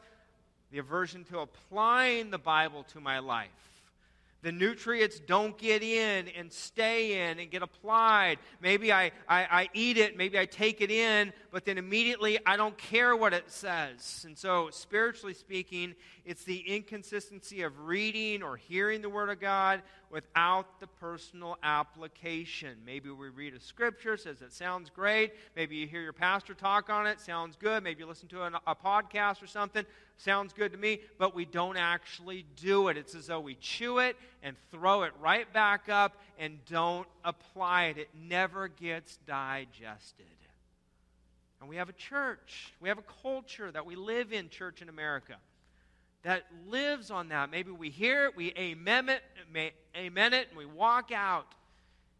The 0.71 0.79
aversion 0.79 1.23
to 1.25 1.39
applying 1.39 2.29
the 2.29 2.37
Bible 2.37 2.83
to 2.93 2.99
my 2.99 3.19
life. 3.19 3.49
The 4.47 4.53
nutrients 4.53 5.19
don't 5.19 5.57
get 5.57 5.83
in 5.83 6.29
and 6.29 6.49
stay 6.49 7.29
in 7.29 7.37
and 7.37 7.51
get 7.51 7.63
applied. 7.63 8.39
Maybe 8.61 8.93
I, 8.93 9.11
I, 9.27 9.41
I 9.43 9.69
eat 9.73 9.97
it, 9.97 10.15
maybe 10.15 10.39
I 10.39 10.45
take 10.45 10.79
it 10.79 10.89
in, 10.89 11.33
but 11.51 11.65
then 11.65 11.77
immediately 11.77 12.39
I 12.45 12.55
don't 12.55 12.77
care 12.77 13.13
what 13.13 13.33
it 13.33 13.51
says. 13.51 14.23
And 14.25 14.37
so, 14.37 14.69
spiritually 14.71 15.33
speaking, 15.33 15.95
it's 16.23 16.45
the 16.45 16.59
inconsistency 16.59 17.63
of 17.63 17.77
reading 17.87 18.41
or 18.41 18.55
hearing 18.55 19.01
the 19.01 19.09
Word 19.09 19.29
of 19.29 19.41
God 19.41 19.81
without 20.09 20.79
the 20.79 20.87
personal 20.87 21.57
application. 21.61 22.77
Maybe 22.85 23.09
we 23.09 23.27
read 23.27 23.53
a 23.53 23.59
scripture, 23.59 24.15
says 24.15 24.41
it 24.41 24.53
sounds 24.53 24.89
great. 24.89 25.33
Maybe 25.57 25.75
you 25.75 25.87
hear 25.87 26.01
your 26.01 26.13
pastor 26.13 26.53
talk 26.53 26.89
on 26.89 27.05
it, 27.05 27.19
sounds 27.19 27.57
good. 27.57 27.83
Maybe 27.83 27.99
you 27.99 28.07
listen 28.07 28.29
to 28.29 28.43
a 28.43 28.75
podcast 28.75 29.43
or 29.43 29.47
something, 29.47 29.85
sounds 30.17 30.53
good 30.53 30.71
to 30.71 30.77
me, 30.77 30.99
but 31.17 31.35
we 31.35 31.45
don't 31.45 31.77
actually 31.77 32.45
do 32.55 32.89
it. 32.89 32.97
It's 32.97 33.15
as 33.15 33.27
though 33.27 33.39
we 33.39 33.55
chew 33.55 33.99
it 33.99 34.17
and 34.43 34.55
throw 34.71 35.03
it 35.03 35.13
right 35.21 35.51
back 35.53 35.89
up 35.89 36.17
and 36.39 36.63
don't 36.65 37.07
apply 37.23 37.85
it. 37.85 37.97
It 37.97 38.09
never 38.15 38.67
gets 38.67 39.17
digested. 39.27 40.25
And 41.59 41.69
we 41.69 41.77
have 41.77 41.89
a 41.89 41.93
church, 41.93 42.73
we 42.79 42.89
have 42.89 42.99
a 42.99 43.03
culture 43.23 43.71
that 43.71 43.85
we 43.85 43.95
live 43.95 44.31
in, 44.31 44.49
church 44.49 44.81
in 44.81 44.89
America, 44.89 45.37
that 46.23 46.43
lives 46.67 47.09
on 47.09 47.29
that. 47.29 47.49
Maybe 47.49 47.71
we 47.71 47.89
hear 47.89 48.25
it, 48.25 48.35
we 48.35 48.53
amen 48.57 49.09
it, 49.09 49.23
amen 49.95 50.33
it, 50.33 50.49
and 50.49 50.57
we 50.57 50.65
walk 50.65 51.11
out, 51.11 51.47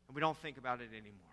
and 0.07 0.15
we 0.15 0.21
don't 0.21 0.38
think 0.38 0.57
about 0.57 0.81
it 0.81 0.89
anymore. 0.91 1.27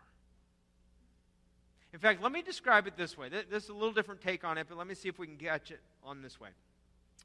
In 1.95 2.01
fact, 2.01 2.21
let 2.21 2.33
me 2.33 2.43
describe 2.43 2.89
it 2.89 2.97
this 2.97 3.17
way. 3.17 3.29
This 3.29 3.63
is 3.63 3.69
a 3.69 3.73
little 3.73 3.93
different 3.93 4.21
take 4.21 4.43
on 4.43 4.59
it, 4.59 4.67
but 4.69 4.77
let 4.77 4.89
me 4.89 4.97
see 4.97 5.09
if 5.09 5.17
we 5.17 5.29
can 5.29 5.37
catch 5.37 5.71
it 5.71 5.79
on 6.03 6.23
this 6.23 6.41
way. 6.41 6.49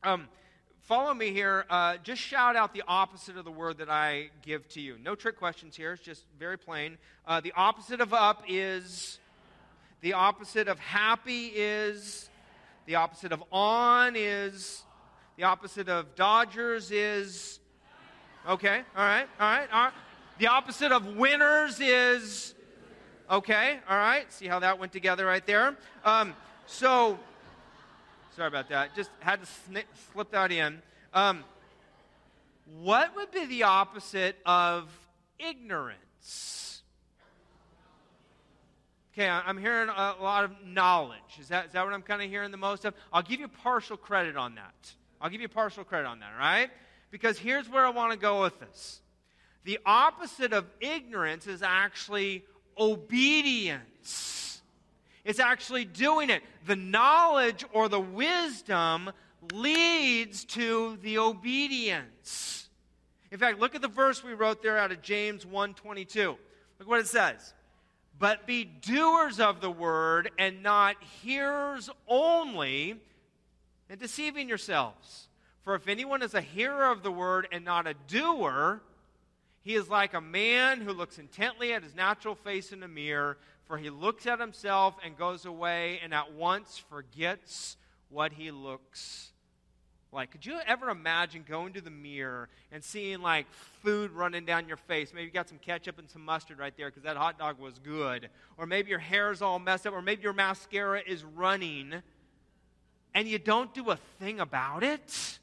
Um, 0.04 0.28
follow 0.82 1.12
me 1.12 1.32
here. 1.32 1.66
Uh, 1.72 1.98
just 2.04 2.22
shout 2.22 2.56
out 2.56 2.72
the 2.72 2.84
opposite 2.88 3.36
of 3.36 3.46
the 3.46 3.52
word 3.52 3.80
that 3.80 3.90
I 3.90 4.30
give 4.44 4.70
to 4.70 4.80
you. 4.80 4.98
No 5.02 5.16
trick 5.16 5.40
questions 5.40 5.76
here. 5.76 5.94
It's 5.94 6.04
just 6.04 6.24
very 6.38 6.56
plain. 6.56 7.00
Uh, 7.26 7.42
the 7.42 7.52
opposite 7.54 8.00
of 8.00 8.14
up 8.14 8.44
is 8.48 9.18
the 10.02 10.14
opposite 10.14 10.68
of 10.68 10.78
happy 10.78 11.48
is. 11.48 12.30
The 12.86 12.94
opposite 12.94 13.32
of 13.32 13.44
on 13.52 14.14
is. 14.16 14.84
The 15.38 15.46
opposite 15.46 15.90
of 15.90 16.14
Dodgers 16.14 16.92
is. 16.92 17.60
Okay, 18.48 18.84
all 18.96 19.04
right, 19.04 19.28
all 19.40 19.50
right, 19.50 19.68
all 19.74 19.86
right. 19.86 19.94
The 20.38 20.46
opposite 20.46 20.92
of 20.92 21.18
winners 21.18 21.80
is. 21.80 22.54
Okay, 23.30 23.78
all 23.88 23.98
right. 23.98 24.32
See 24.34 24.48
how 24.48 24.58
that 24.60 24.80
went 24.80 24.92
together 24.92 25.24
right 25.24 25.46
there? 25.46 25.76
Um, 26.04 26.34
so, 26.66 27.20
sorry 28.36 28.48
about 28.48 28.70
that. 28.70 28.96
Just 28.96 29.12
had 29.20 29.40
to 29.42 29.48
slip 30.14 30.32
that 30.32 30.52
in. 30.52 30.82
Um, 31.14 31.44
what 32.82 33.16
would 33.16 33.30
be 33.30 33.46
the 33.46 33.64
opposite 33.64 34.38
of 34.48 34.90
ignorance? 35.38 36.82
Okay, 39.14 39.28
I'm 39.28 39.60
hearing 39.60 39.90
a 39.90 40.16
lot 40.20 40.46
of 40.46 40.52
knowledge. 40.66 41.20
Is 41.40 41.50
that, 41.50 41.68
is 41.68 41.74
that 41.74 41.86
what 41.86 41.94
I'm 41.94 42.02
kind 42.02 42.24
of 42.24 42.30
hearing 42.32 42.50
the 42.50 42.58
most 42.58 42.84
of? 42.84 42.96
I'll 43.14 43.22
give 43.22 43.40
you 43.40 43.48
partial 43.48 43.98
credit 43.98 44.38
on 44.38 44.56
that. 44.56 44.94
I'll 45.22 45.30
give 45.30 45.42
you 45.42 45.50
partial 45.50 45.84
credit 45.84 46.08
on 46.08 46.20
that, 46.22 46.32
right? 46.40 46.72
Because 47.12 47.38
here's 47.38 47.70
where 47.70 47.86
I 47.86 47.90
want 47.90 48.12
to 48.12 48.18
go 48.18 48.42
with 48.42 48.60
this. 48.60 49.02
The 49.66 49.78
opposite 49.86 50.52
of 50.52 50.66
ignorance 50.80 51.46
is 51.46 51.62
actually 51.62 52.44
obedience. 52.80 54.62
It's 55.26 55.40
actually 55.40 55.86
doing 55.86 56.30
it. 56.30 56.42
The 56.66 56.76
knowledge 56.76 57.66
or 57.74 57.90
the 57.90 58.00
wisdom 58.00 59.12
leads 59.54 60.46
to 60.46 60.98
the 61.02 61.18
obedience. 61.18 62.70
In 63.32 63.38
fact, 63.38 63.60
look 63.60 63.76
at 63.76 63.82
the 63.82 63.88
verse 63.88 64.24
we 64.24 64.34
wrote 64.34 64.64
there 64.64 64.78
out 64.78 64.92
of 64.92 65.02
James 65.02 65.46
1:22. 65.46 66.38
Look 66.80 66.88
what 66.88 67.00
it 67.00 67.08
says 67.08 67.54
but 68.20 68.46
be 68.46 68.66
doers 68.66 69.40
of 69.40 69.62
the 69.62 69.72
word 69.72 70.30
and 70.38 70.62
not 70.62 71.02
hearers 71.24 71.90
only, 72.08 73.00
and 73.90 74.00
deceiving 74.00 74.50
yourselves. 74.50 75.30
For 75.64 75.74
if 75.74 75.88
anyone 75.88 76.22
is 76.22 76.34
a 76.34 76.42
hearer 76.42 76.92
of 76.92 77.02
the 77.02 77.12
word 77.12 77.48
and 77.52 77.64
not 77.64 77.88
a 77.88 77.94
doer, 78.08 78.82
he 79.70 79.76
is 79.76 79.90
like 79.90 80.16
a 80.16 80.22
man 80.22 80.82
who 80.82 80.94
looks 80.94 81.20
intently 81.20 81.74
at 81.74 81.84
his 81.84 81.94
natural 81.94 82.34
face 82.34 82.72
in 82.72 82.82
a 82.82 82.88
mirror, 82.88 83.38
for 83.66 83.78
he 83.78 83.92
looks 83.92 84.26
at 84.26 84.40
himself 84.40 84.96
and 85.06 85.18
goes 85.18 85.46
away 85.46 86.00
and 86.04 86.14
at 86.14 86.34
once 86.34 86.78
forgets 86.90 87.78
what 88.10 88.34
he 88.34 88.50
looks 88.50 89.30
like, 90.12 90.32
could 90.32 90.44
you 90.44 90.58
ever 90.66 90.90
imagine 90.90 91.46
going 91.48 91.74
to 91.74 91.82
the 91.82 91.92
mirror 91.92 92.50
and 92.72 92.84
seeing 92.84 93.22
like 93.22 93.46
food 93.84 94.10
running 94.12 94.44
down 94.44 94.68
your 94.68 94.78
face? 94.78 95.14
Maybe 95.14 95.26
you 95.26 95.32
got 95.32 95.48
some 95.48 95.60
ketchup 95.60 96.00
and 96.00 96.10
some 96.10 96.26
mustard 96.26 96.58
right 96.58 96.74
there 96.76 96.88
because 96.88 97.04
that 97.04 97.16
hot 97.16 97.38
dog 97.38 97.60
was 97.60 97.78
good. 97.78 98.30
Or 98.58 98.66
maybe 98.66 98.90
your 98.90 98.98
hair 98.98 99.32
is 99.32 99.44
all 99.44 99.60
messed 99.60 99.86
up, 99.86 99.94
or 99.94 100.02
maybe 100.02 100.24
your 100.24 100.34
mascara 100.34 101.02
is 101.06 101.24
running 101.24 101.94
and 103.14 103.28
you 103.28 103.38
don't 103.38 103.72
do 103.74 103.92
a 103.92 103.98
thing 104.20 104.40
about 104.40 104.84
it? 104.84 105.40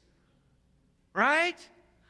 Right? 1.13 1.57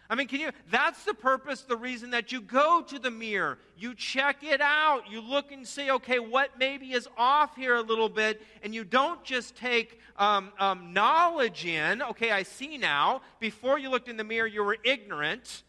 I 0.09 0.15
mean, 0.15 0.27
can 0.27 0.39
you? 0.39 0.51
That's 0.71 1.03
the 1.03 1.13
purpose, 1.13 1.61
the 1.61 1.75
reason 1.75 2.11
that 2.11 2.31
you 2.31 2.41
go 2.41 2.81
to 2.81 2.99
the 2.99 3.11
mirror. 3.11 3.57
You 3.77 3.93
check 3.93 4.43
it 4.43 4.61
out. 4.61 5.03
You 5.09 5.21
look 5.21 5.51
and 5.51 5.67
see, 5.67 5.91
okay, 5.91 6.19
what 6.19 6.51
maybe 6.57 6.93
is 6.93 7.07
off 7.17 7.55
here 7.55 7.75
a 7.75 7.81
little 7.81 8.09
bit. 8.09 8.41
And 8.63 8.73
you 8.73 8.83
don't 8.83 9.23
just 9.23 9.55
take 9.55 9.99
um, 10.17 10.51
um, 10.59 10.93
knowledge 10.93 11.65
in. 11.65 12.01
Okay, 12.01 12.31
I 12.31 12.43
see 12.43 12.77
now. 12.77 13.21
Before 13.39 13.77
you 13.77 13.89
looked 13.89 14.07
in 14.07 14.17
the 14.17 14.23
mirror, 14.23 14.47
you 14.47 14.63
were 14.63 14.77
ignorant. 14.83 15.63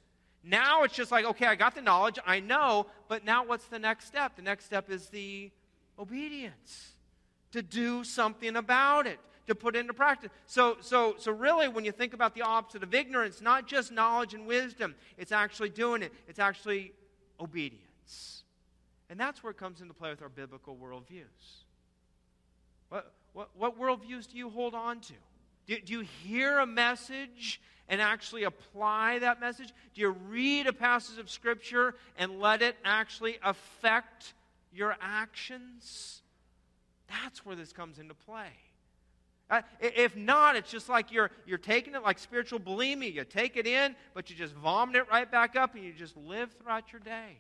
Now 0.44 0.85
it's 0.85 0.94
just 0.94 1.11
like, 1.11 1.24
okay, 1.24 1.46
I 1.46 1.57
got 1.57 1.74
the 1.74 1.83
knowledge, 1.83 2.18
I 2.24 2.40
know, 2.40 2.87
but 3.09 3.24
now 3.24 3.44
what's 3.44 3.66
the 3.66 3.79
next 3.79 4.07
step? 4.07 4.37
The 4.37 4.42
next 4.42 4.64
step 4.64 4.88
is 4.88 5.09
the 5.09 5.51
obedience 5.98 6.92
to 7.53 7.61
do 7.61 8.05
something 8.05 8.57
about 8.57 9.07
it 9.07 9.18
to 9.49 9.55
put 9.55 9.75
into 9.75 9.93
practice. 9.93 10.31
So, 10.47 10.77
so, 10.81 11.17
so 11.19 11.33
really, 11.33 11.69
when 11.69 11.85
you 11.85 11.93
think 11.93 12.15
about 12.15 12.35
the 12.35 12.43
opposite 12.43 12.83
of 12.83 12.95
ignorance, 12.95 13.41
not 13.41 13.67
just 13.67 13.91
knowledge 13.91 14.35
and 14.35 14.47
wisdom, 14.47 14.95
it's 15.17 15.33
actually 15.33 15.71
doing 15.71 16.03
it. 16.03 16.13
It's 16.29 16.39
actually 16.39 16.93
obedience. 17.41 18.45
And 19.11 19.19
that's 19.19 19.43
where 19.43 19.51
it 19.51 19.57
comes 19.57 19.81
into 19.81 19.95
play 19.95 20.11
with 20.11 20.23
our 20.23 20.29
biblical 20.29 20.77
worldviews. 20.77 21.25
What, 22.91 23.13
what, 23.33 23.51
what 23.57 23.79
worldviews 23.79 24.31
do 24.31 24.37
you 24.37 24.51
hold 24.51 24.75
on 24.75 25.01
to? 25.01 25.15
Do, 25.67 25.81
do 25.81 25.93
you 25.93 26.01
hear 26.01 26.59
a 26.59 26.67
message 26.67 27.61
and 27.89 28.01
actually 28.01 28.45
apply 28.45 29.21
that 29.21 29.41
message? 29.41 29.73
Do 29.95 30.01
you 30.01 30.11
read 30.11 30.67
a 30.67 30.73
passage 30.73 31.19
of 31.19 31.31
Scripture 31.31 31.95
and 32.19 32.41
let 32.41 32.63
it 32.63 32.77
actually 32.85 33.39
affect 33.43 34.35
your 34.73 34.95
actions? 35.01 36.23
That's 37.09 37.45
where 37.47 37.57
this 37.57 37.73
comes 37.73 37.99
into 37.99 38.15
play. 38.15 38.53
Uh, 39.51 39.63
if 39.81 40.15
not, 40.15 40.57
it's 40.57 40.71
just 40.71 40.89
like 40.89 41.11
you're, 41.11 41.31
you're 41.47 41.57
taking 41.57 41.95
it 41.95 42.03
like 42.03 42.19
spiritual 42.19 42.61
bulimia. 42.61 43.13
You 43.13 43.25
take 43.25 43.57
it 43.57 43.67
in, 43.67 43.97
but 44.13 44.29
you 44.29 44.37
just 44.37 44.55
vomit 44.55 44.97
it 44.97 45.07
right 45.11 45.31
back 45.31 45.57
up 45.57 45.75
and 45.75 45.85
you 45.85 45.93
just 45.93 46.17
live 46.17 46.51
throughout 46.61 46.93
your 46.93 47.01
day. 47.01 47.39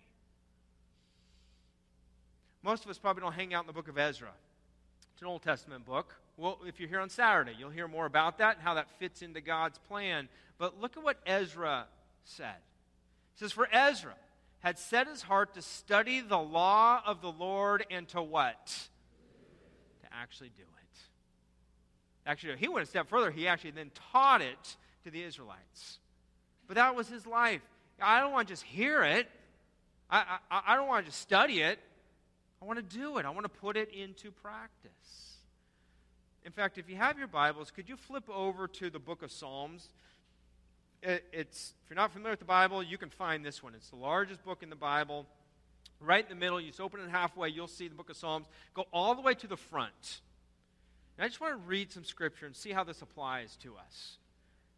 Most 2.62 2.84
of 2.84 2.90
us 2.90 2.98
probably 2.98 3.20
don't 3.20 3.34
hang 3.34 3.52
out 3.52 3.64
in 3.64 3.66
the 3.66 3.72
book 3.72 3.88
of 3.88 3.98
Ezra. 3.98 4.32
It's 5.12 5.22
an 5.22 5.28
Old 5.28 5.42
Testament 5.42 5.84
book. 5.84 6.14
Well, 6.36 6.58
if 6.66 6.80
you're 6.80 6.88
here 6.88 7.00
on 7.00 7.10
Saturday, 7.10 7.54
you'll 7.58 7.70
hear 7.70 7.88
more 7.88 8.06
about 8.06 8.38
that 8.38 8.56
and 8.56 8.64
how 8.64 8.74
that 8.74 8.88
fits 8.98 9.20
into 9.20 9.40
God's 9.40 9.78
plan. 9.88 10.28
But 10.56 10.80
look 10.80 10.96
at 10.96 11.02
what 11.02 11.18
Ezra 11.26 11.86
said. 12.24 12.56
It 13.34 13.40
says, 13.40 13.52
For 13.52 13.68
Ezra 13.70 14.14
had 14.60 14.78
set 14.78 15.08
his 15.08 15.22
heart 15.22 15.54
to 15.54 15.62
study 15.62 16.20
the 16.20 16.38
law 16.38 17.02
of 17.04 17.20
the 17.20 17.30
Lord 17.30 17.84
and 17.90 18.08
to 18.08 18.22
what? 18.22 18.66
To 20.02 20.06
actually 20.12 20.50
do 20.56 20.62
it. 20.62 20.77
Actually, 22.28 22.56
he 22.58 22.68
went 22.68 22.86
a 22.86 22.88
step 22.88 23.08
further. 23.08 23.32
He 23.32 23.48
actually 23.48 23.72
then 23.72 23.90
taught 24.12 24.42
it 24.42 24.76
to 25.02 25.10
the 25.10 25.22
Israelites. 25.22 25.98
But 26.68 26.76
that 26.76 26.94
was 26.94 27.08
his 27.08 27.26
life. 27.26 27.62
I 28.00 28.20
don't 28.20 28.32
want 28.32 28.46
to 28.46 28.52
just 28.52 28.62
hear 28.62 29.02
it, 29.02 29.28
I, 30.10 30.38
I, 30.50 30.60
I 30.68 30.76
don't 30.76 30.88
want 30.88 31.04
to 31.04 31.10
just 31.10 31.20
study 31.20 31.60
it. 31.60 31.78
I 32.60 32.64
want 32.64 32.78
to 32.78 32.96
do 32.96 33.18
it, 33.18 33.26
I 33.26 33.30
want 33.30 33.44
to 33.44 33.48
put 33.48 33.76
it 33.76 33.90
into 33.92 34.30
practice. 34.30 35.36
In 36.44 36.52
fact, 36.52 36.78
if 36.78 36.88
you 36.88 36.96
have 36.96 37.18
your 37.18 37.28
Bibles, 37.28 37.70
could 37.70 37.88
you 37.88 37.96
flip 37.96 38.28
over 38.28 38.66
to 38.66 38.90
the 38.90 38.98
book 38.98 39.22
of 39.22 39.30
Psalms? 39.30 39.88
It, 41.02 41.24
it's, 41.32 41.74
if 41.84 41.90
you're 41.90 41.96
not 41.96 42.10
familiar 42.12 42.32
with 42.32 42.40
the 42.40 42.46
Bible, 42.46 42.82
you 42.82 42.98
can 42.98 43.10
find 43.10 43.44
this 43.44 43.62
one. 43.62 43.74
It's 43.74 43.90
the 43.90 43.96
largest 43.96 44.44
book 44.44 44.62
in 44.62 44.70
the 44.70 44.76
Bible. 44.76 45.26
Right 46.00 46.24
in 46.24 46.28
the 46.28 46.40
middle, 46.40 46.60
you 46.60 46.68
just 46.68 46.80
open 46.80 47.00
it 47.00 47.10
halfway, 47.10 47.48
you'll 47.50 47.68
see 47.68 47.86
the 47.86 47.94
book 47.94 48.10
of 48.10 48.16
Psalms. 48.16 48.46
Go 48.74 48.86
all 48.92 49.14
the 49.14 49.22
way 49.22 49.34
to 49.34 49.46
the 49.46 49.56
front. 49.56 50.20
And 51.18 51.24
I 51.24 51.28
just 51.28 51.40
want 51.40 51.52
to 51.52 51.68
read 51.68 51.90
some 51.90 52.04
scripture 52.04 52.46
and 52.46 52.54
see 52.54 52.70
how 52.70 52.84
this 52.84 53.02
applies 53.02 53.56
to 53.56 53.74
us. 53.76 54.18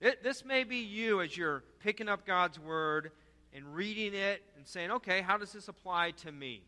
It, 0.00 0.22
this 0.22 0.42
may 0.42 0.64
be 0.64 0.78
you 0.78 1.20
as 1.20 1.36
you're 1.36 1.62
picking 1.80 2.08
up 2.08 2.26
God's 2.26 2.58
word 2.58 3.10
and 3.54 3.74
reading 3.74 4.14
it 4.14 4.42
and 4.56 4.66
saying, 4.66 4.90
okay, 4.90 5.20
how 5.20 5.36
does 5.36 5.52
this 5.52 5.68
apply 5.68 6.12
to 6.12 6.32
me? 6.32 6.62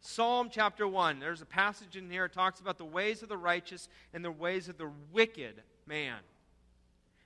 Psalm 0.00 0.48
chapter 0.50 0.88
1, 0.88 1.20
there's 1.20 1.42
a 1.42 1.46
passage 1.46 1.96
in 1.96 2.10
here 2.10 2.22
that 2.22 2.32
talks 2.32 2.60
about 2.60 2.78
the 2.78 2.84
ways 2.86 3.22
of 3.22 3.28
the 3.28 3.36
righteous 3.36 3.90
and 4.14 4.24
the 4.24 4.30
ways 4.30 4.70
of 4.70 4.78
the 4.78 4.90
wicked 5.12 5.62
man. 5.86 6.16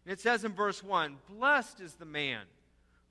And 0.04 0.12
it 0.12 0.18
says 0.18 0.42
in 0.44 0.52
verse 0.52 0.83
1 0.83 1.16
Blessed 1.28 1.80
is 1.80 1.94
the 1.94 2.04
man 2.04 2.42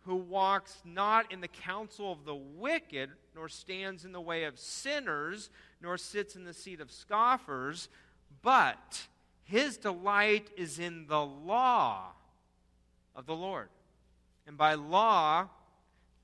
who 0.01 0.15
walks 0.15 0.81
not 0.83 1.31
in 1.31 1.39
the 1.39 1.47
counsel 1.47 2.11
of 2.11 2.25
the 2.25 2.35
wicked, 2.35 3.09
nor 3.33 3.47
stands 3.47 4.03
in 4.03 4.11
the 4.11 4.19
way 4.19 4.43
of 4.43 4.59
sinners, 4.59 5.49
nor 5.81 5.97
sits 5.97 6.35
in 6.35 6.43
the 6.43 6.53
seat 6.53 6.81
of 6.81 6.91
scoffers, 6.91 7.87
but 8.41 9.07
his 9.43 9.77
delight 9.77 10.49
is 10.57 10.79
in 10.79 11.07
the 11.07 11.25
law 11.25 12.11
of 13.15 13.25
the 13.25 13.35
Lord. 13.35 13.69
And 14.47 14.57
by 14.57 14.73
law, 14.73 15.49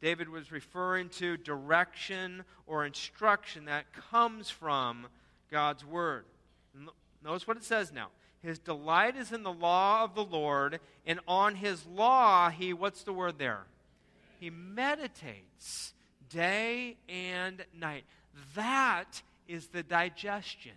David 0.01 0.29
was 0.29 0.51
referring 0.51 1.09
to 1.09 1.37
direction 1.37 2.43
or 2.67 2.85
instruction 2.85 3.65
that 3.65 3.85
comes 3.93 4.49
from 4.49 5.07
God's 5.51 5.85
word. 5.85 6.25
Notice 7.23 7.47
what 7.47 7.57
it 7.57 7.63
says 7.63 7.91
now. 7.91 8.07
His 8.41 8.59
delight 8.59 9.17
is 9.17 9.33
in 9.33 9.43
the 9.43 9.51
law 9.51 10.03
of 10.03 10.15
the 10.15 10.23
Lord, 10.23 10.79
and 11.05 11.19
on 11.27 11.55
his 11.55 11.85
law, 11.85 12.49
he, 12.49 12.71
what's 12.71 13.03
the 13.03 13.11
word 13.11 13.37
there? 13.37 13.63
He 14.39 14.49
meditates 14.49 15.93
day 16.29 16.95
and 17.09 17.65
night. 17.77 18.05
That 18.55 19.21
is 19.47 19.67
the 19.67 19.83
digestion. 19.83 20.71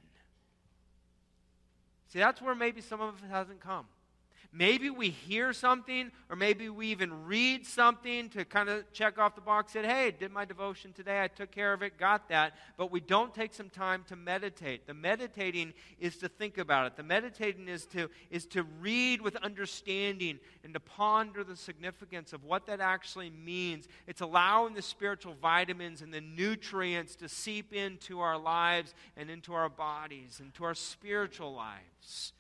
See, 2.13 2.19
that's 2.19 2.43
where 2.43 2.55
maybe 2.55 2.83
some 2.83 3.01
of 3.01 3.15
it 3.25 3.31
hasn't 3.31 3.61
come. 3.61 3.87
Maybe 4.55 4.91
we 4.91 5.09
hear 5.09 5.55
something, 5.55 6.11
or 6.29 6.37
maybe 6.37 6.69
we 6.69 6.89
even 6.89 7.25
read 7.25 7.67
something 7.67 8.29
to 8.31 8.45
kind 8.45 8.69
of 8.69 8.93
check 8.93 9.19
off 9.19 9.35
the 9.35 9.41
box, 9.41 9.73
said, 9.73 9.87
hey, 9.87 10.11
did 10.11 10.31
my 10.31 10.45
devotion 10.45 10.93
today, 10.93 11.23
I 11.23 11.29
took 11.29 11.51
care 11.51 11.73
of 11.73 11.83
it, 11.83 11.97
got 11.97 12.29
that, 12.29 12.53
but 12.77 12.91
we 12.91 13.01
don't 13.01 13.35
take 13.35 13.55
some 13.55 13.71
time 13.71 14.05
to 14.09 14.17
meditate. 14.17 14.87
The 14.87 14.93
meditating 14.93 15.73
is 15.99 16.17
to 16.19 16.29
think 16.29 16.59
about 16.59 16.87
it. 16.87 16.97
The 16.97 17.03
meditating 17.03 17.69
is 17.69 17.87
to, 17.87 18.11
is 18.31 18.45
to 18.49 18.65
read 18.79 19.23
with 19.23 19.37
understanding 19.37 20.39
and 20.65 20.75
to 20.75 20.81
ponder 20.81 21.45
the 21.45 21.57
significance 21.57 22.35
of 22.35 22.45
what 22.45 22.67
that 22.67 22.81
actually 22.81 23.31
means. 23.31 23.89
It's 24.07 24.21
allowing 24.21 24.75
the 24.75 24.83
spiritual 24.83 25.35
vitamins 25.41 26.03
and 26.03 26.13
the 26.13 26.21
nutrients 26.21 27.17
to 27.17 27.29
seep 27.29 27.73
into 27.73 28.21
our 28.21 28.37
lives 28.37 28.95
and 29.17 29.31
into 29.31 29.55
our 29.55 29.71
bodies, 29.71 30.41
into 30.45 30.65
our 30.65 30.75
spiritual 30.75 31.55
lives. 31.55 32.35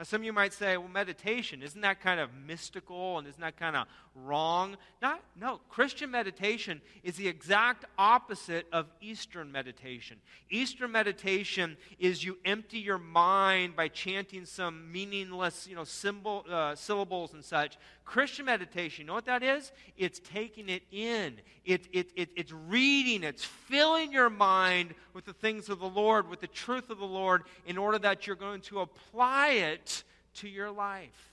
Now, 0.00 0.04
some 0.04 0.22
of 0.22 0.24
you 0.24 0.32
might 0.32 0.54
say, 0.54 0.78
well, 0.78 0.88
meditation, 0.88 1.62
isn't 1.62 1.82
that 1.82 2.00
kind 2.00 2.20
of 2.20 2.30
mystical 2.46 3.18
and 3.18 3.28
isn't 3.28 3.40
that 3.42 3.58
kind 3.58 3.76
of 3.76 3.86
wrong? 4.14 4.78
Not, 5.02 5.20
no, 5.38 5.60
Christian 5.68 6.10
meditation 6.10 6.80
is 7.02 7.16
the 7.16 7.28
exact 7.28 7.84
opposite 7.98 8.66
of 8.72 8.86
Eastern 9.02 9.52
meditation. 9.52 10.16
Eastern 10.48 10.90
meditation 10.90 11.76
is 11.98 12.24
you 12.24 12.38
empty 12.46 12.78
your 12.78 12.96
mind 12.96 13.76
by 13.76 13.88
chanting 13.88 14.46
some 14.46 14.90
meaningless, 14.90 15.66
you 15.68 15.76
know, 15.76 15.84
symbol, 15.84 16.46
uh, 16.50 16.74
syllables 16.74 17.34
and 17.34 17.44
such. 17.44 17.76
Christian 18.06 18.46
meditation, 18.46 19.02
you 19.02 19.06
know 19.06 19.14
what 19.14 19.26
that 19.26 19.42
is? 19.42 19.70
It's 19.98 20.18
taking 20.18 20.70
it 20.70 20.82
in, 20.90 21.36
it, 21.66 21.86
it, 21.92 22.10
it, 22.16 22.30
it's 22.34 22.52
reading, 22.52 23.22
it's 23.22 23.44
filling 23.44 24.12
your 24.12 24.30
mind 24.30 24.94
with 25.12 25.26
the 25.26 25.32
things 25.34 25.68
of 25.68 25.78
the 25.78 25.88
Lord, 25.88 26.28
with 26.28 26.40
the 26.40 26.46
truth 26.46 26.88
of 26.88 26.98
the 26.98 27.04
Lord, 27.04 27.42
in 27.66 27.76
order 27.76 27.98
that 27.98 28.26
you're 28.26 28.34
going 28.34 28.62
to 28.62 28.80
apply 28.80 29.50
it 29.50 29.89
to 30.34 30.48
your 30.48 30.70
life. 30.70 31.32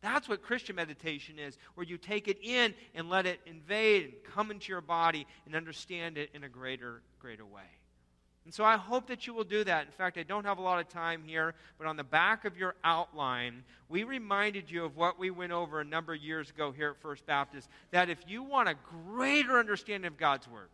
That's 0.00 0.28
what 0.28 0.42
Christian 0.42 0.76
meditation 0.76 1.38
is, 1.38 1.56
where 1.74 1.86
you 1.86 1.96
take 1.96 2.28
it 2.28 2.38
in 2.42 2.74
and 2.94 3.08
let 3.08 3.24
it 3.24 3.40
invade 3.46 4.04
and 4.04 4.12
come 4.34 4.50
into 4.50 4.70
your 4.70 4.82
body 4.82 5.26
and 5.46 5.54
understand 5.54 6.18
it 6.18 6.30
in 6.34 6.44
a 6.44 6.48
greater, 6.48 7.00
greater 7.18 7.46
way. 7.46 7.62
And 8.44 8.52
so 8.52 8.62
I 8.62 8.76
hope 8.76 9.06
that 9.06 9.26
you 9.26 9.32
will 9.32 9.44
do 9.44 9.64
that. 9.64 9.86
In 9.86 9.92
fact, 9.92 10.18
I 10.18 10.22
don't 10.22 10.44
have 10.44 10.58
a 10.58 10.62
lot 10.62 10.78
of 10.78 10.88
time 10.90 11.22
here, 11.24 11.54
but 11.78 11.86
on 11.86 11.96
the 11.96 12.04
back 12.04 12.44
of 12.44 12.58
your 12.58 12.74
outline, 12.84 13.64
we 13.88 14.04
reminded 14.04 14.70
you 14.70 14.84
of 14.84 14.96
what 14.96 15.18
we 15.18 15.30
went 15.30 15.52
over 15.52 15.80
a 15.80 15.84
number 15.84 16.12
of 16.12 16.20
years 16.20 16.50
ago 16.50 16.70
here 16.70 16.90
at 16.90 17.00
First 17.00 17.24
Baptist 17.24 17.70
that 17.90 18.10
if 18.10 18.18
you 18.26 18.42
want 18.42 18.68
a 18.68 18.74
greater 19.06 19.58
understanding 19.58 20.06
of 20.06 20.18
God's 20.18 20.46
Word, 20.46 20.68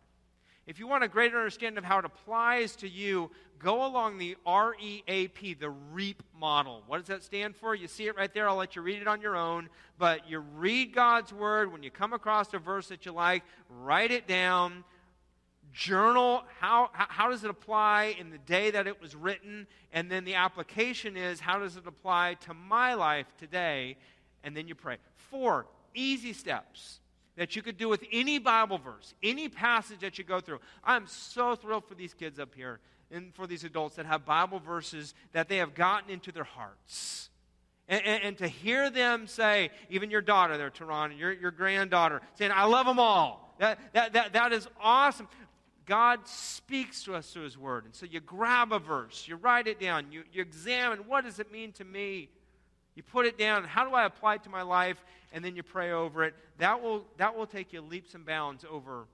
if 0.67 0.79
you 0.79 0.87
want 0.87 1.03
a 1.03 1.07
greater 1.07 1.37
understanding 1.37 1.79
of 1.79 1.83
how 1.83 1.99
it 1.99 2.05
applies 2.05 2.75
to 2.77 2.87
you, 2.87 3.31
go 3.59 3.85
along 3.85 4.19
the 4.19 4.37
REAP, 4.45 5.59
the 5.59 5.69
REAP 5.69 6.23
model. 6.39 6.83
What 6.87 6.99
does 6.99 7.07
that 7.07 7.23
stand 7.23 7.55
for? 7.55 7.73
You 7.73 7.87
see 7.87 8.07
it 8.07 8.15
right 8.15 8.33
there. 8.33 8.47
I'll 8.47 8.55
let 8.55 8.75
you 8.75 8.81
read 8.81 9.01
it 9.01 9.07
on 9.07 9.21
your 9.21 9.35
own. 9.35 9.69
But 9.97 10.29
you 10.29 10.39
read 10.39 10.93
God's 10.93 11.33
word. 11.33 11.71
When 11.71 11.83
you 11.83 11.91
come 11.91 12.13
across 12.13 12.53
a 12.53 12.59
verse 12.59 12.87
that 12.89 13.05
you 13.05 13.11
like, 13.11 13.43
write 13.69 14.11
it 14.11 14.27
down. 14.27 14.83
Journal 15.73 16.43
how, 16.59 16.89
how 16.93 17.29
does 17.29 17.43
it 17.43 17.49
apply 17.49 18.15
in 18.19 18.29
the 18.29 18.37
day 18.37 18.71
that 18.71 18.87
it 18.87 19.01
was 19.01 19.15
written? 19.15 19.67
And 19.93 20.11
then 20.11 20.25
the 20.25 20.35
application 20.35 21.17
is 21.17 21.39
how 21.39 21.59
does 21.59 21.77
it 21.77 21.87
apply 21.87 22.35
to 22.45 22.53
my 22.53 22.93
life 22.93 23.27
today? 23.39 23.97
And 24.43 24.55
then 24.55 24.67
you 24.67 24.75
pray. 24.75 24.97
Four 25.29 25.65
easy 25.93 26.33
steps 26.33 27.00
that 27.37 27.55
you 27.55 27.61
could 27.61 27.77
do 27.77 27.87
with 27.87 28.03
any 28.11 28.39
Bible 28.39 28.77
verse, 28.77 29.13
any 29.23 29.49
passage 29.49 29.99
that 29.99 30.17
you 30.17 30.23
go 30.23 30.39
through. 30.39 30.59
I'm 30.83 31.07
so 31.07 31.55
thrilled 31.55 31.85
for 31.85 31.95
these 31.95 32.13
kids 32.13 32.39
up 32.39 32.53
here 32.55 32.79
and 33.09 33.33
for 33.33 33.47
these 33.47 33.63
adults 33.63 33.95
that 33.95 34.05
have 34.05 34.25
Bible 34.25 34.59
verses 34.59 35.13
that 35.33 35.49
they 35.49 35.57
have 35.57 35.73
gotten 35.73 36.09
into 36.09 36.31
their 36.31 36.43
hearts. 36.43 37.29
And, 37.87 38.05
and, 38.05 38.23
and 38.23 38.37
to 38.37 38.47
hear 38.47 38.89
them 38.89 39.27
say, 39.27 39.69
even 39.89 40.09
your 40.11 40.21
daughter 40.21 40.57
there, 40.57 40.69
Tehran, 40.69 41.17
your, 41.17 41.33
your 41.33 41.51
granddaughter, 41.51 42.21
saying, 42.35 42.51
I 42.53 42.65
love 42.65 42.85
them 42.85 42.99
all. 42.99 43.53
That, 43.59 43.79
that, 43.93 44.13
that, 44.13 44.33
that 44.33 44.53
is 44.53 44.67
awesome. 44.81 45.27
God 45.85 46.25
speaks 46.25 47.03
to 47.03 47.15
us 47.15 47.31
through 47.31 47.43
His 47.43 47.57
Word. 47.57 47.85
And 47.85 47.93
so 47.93 48.05
you 48.05 48.19
grab 48.21 48.71
a 48.71 48.79
verse, 48.79 49.25
you 49.27 49.35
write 49.35 49.67
it 49.67 49.79
down, 49.79 50.11
you, 50.11 50.23
you 50.31 50.41
examine 50.41 50.99
what 50.99 51.25
does 51.25 51.39
it 51.39 51.51
mean 51.51 51.73
to 51.73 51.83
me? 51.83 52.29
You 52.95 53.03
put 53.03 53.25
it 53.25 53.37
down. 53.37 53.63
How 53.63 53.87
do 53.87 53.95
I 53.95 54.05
apply 54.05 54.35
it 54.35 54.43
to 54.43 54.49
my 54.49 54.61
life? 54.61 55.03
And 55.31 55.43
then 55.43 55.55
you 55.55 55.63
pray 55.63 55.91
over 55.91 56.23
it. 56.23 56.33
That 56.57 56.81
will, 56.81 57.05
that 57.17 57.35
will 57.35 57.47
take 57.47 57.73
you 57.73 57.81
leaps 57.81 58.15
and 58.15 58.25
bounds 58.25 58.65
over 58.69 59.05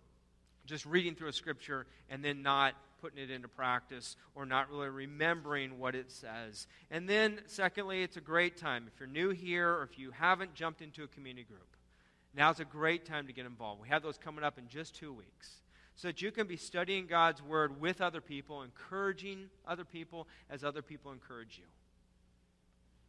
just 0.65 0.86
reading 0.86 1.15
through 1.15 1.30
a 1.30 1.34
scripture 1.34 1.86
and 2.10 2.23
then 2.23 2.41
not 2.41 2.75
putting 3.01 3.19
it 3.19 3.32
into 3.32 3.47
practice 3.47 4.15
or 4.36 4.45
not 4.45 4.69
really 4.69 4.89
remembering 4.89 5.80
what 5.80 5.95
it 5.95 6.12
says. 6.12 6.67
And 6.91 7.08
then, 7.08 7.39
secondly, 7.45 8.03
it's 8.03 8.17
a 8.17 8.21
great 8.21 8.58
time. 8.58 8.86
If 8.91 8.99
you're 8.99 9.08
new 9.08 9.30
here 9.30 9.69
or 9.69 9.84
if 9.84 9.99
you 9.99 10.12
haven't 10.12 10.53
jumped 10.53 10.82
into 10.82 11.03
a 11.03 11.08
community 11.08 11.43
group, 11.43 11.77
now's 12.36 12.60
a 12.60 12.65
great 12.65 13.06
time 13.06 13.27
to 13.27 13.34
get 13.34 13.45
involved. 13.45 13.82
We 13.82 13.89
have 13.89 14.03
those 14.03 14.17
coming 14.17 14.43
up 14.43 14.58
in 14.58 14.67
just 14.67 14.95
two 14.95 15.13
weeks. 15.13 15.62
So 15.95 16.10
that 16.10 16.21
you 16.21 16.32
can 16.32 16.45
be 16.45 16.58
studying 16.58 17.08
God's 17.08 17.41
Word 17.41 17.82
with 17.82 18.01
other 18.01 18.21
people, 18.21 18.62
encouraging 18.62 19.49
other 19.67 19.84
people 19.84 20.27
as 20.47 20.63
other 20.63 20.84
people 20.84 21.12
encourage 21.12 21.58
you. 21.58 21.63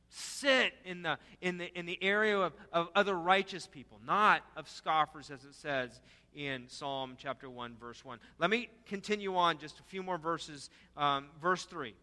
Sit 0.08 0.72
in 0.84 1.02
the, 1.02 1.18
in 1.40 1.58
the, 1.58 1.78
in 1.78 1.86
the 1.86 2.02
area 2.02 2.38
of, 2.38 2.52
of 2.72 2.88
other 2.94 3.18
righteous 3.18 3.66
people, 3.66 4.00
not 4.06 4.42
of 4.56 4.68
scoffers, 4.68 5.30
as 5.30 5.44
it 5.44 5.54
says 5.54 6.00
in 6.34 6.64
Psalm 6.68 7.16
chapter 7.18 7.50
1, 7.50 7.76
verse 7.78 8.04
1. 8.04 8.18
Let 8.38 8.50
me 8.50 8.70
continue 8.86 9.36
on 9.36 9.58
just 9.58 9.80
a 9.80 9.82
few 9.84 10.02
more 10.02 10.18
verses. 10.18 10.70
Um, 10.96 11.26
verse 11.42 11.64
3 11.64 11.94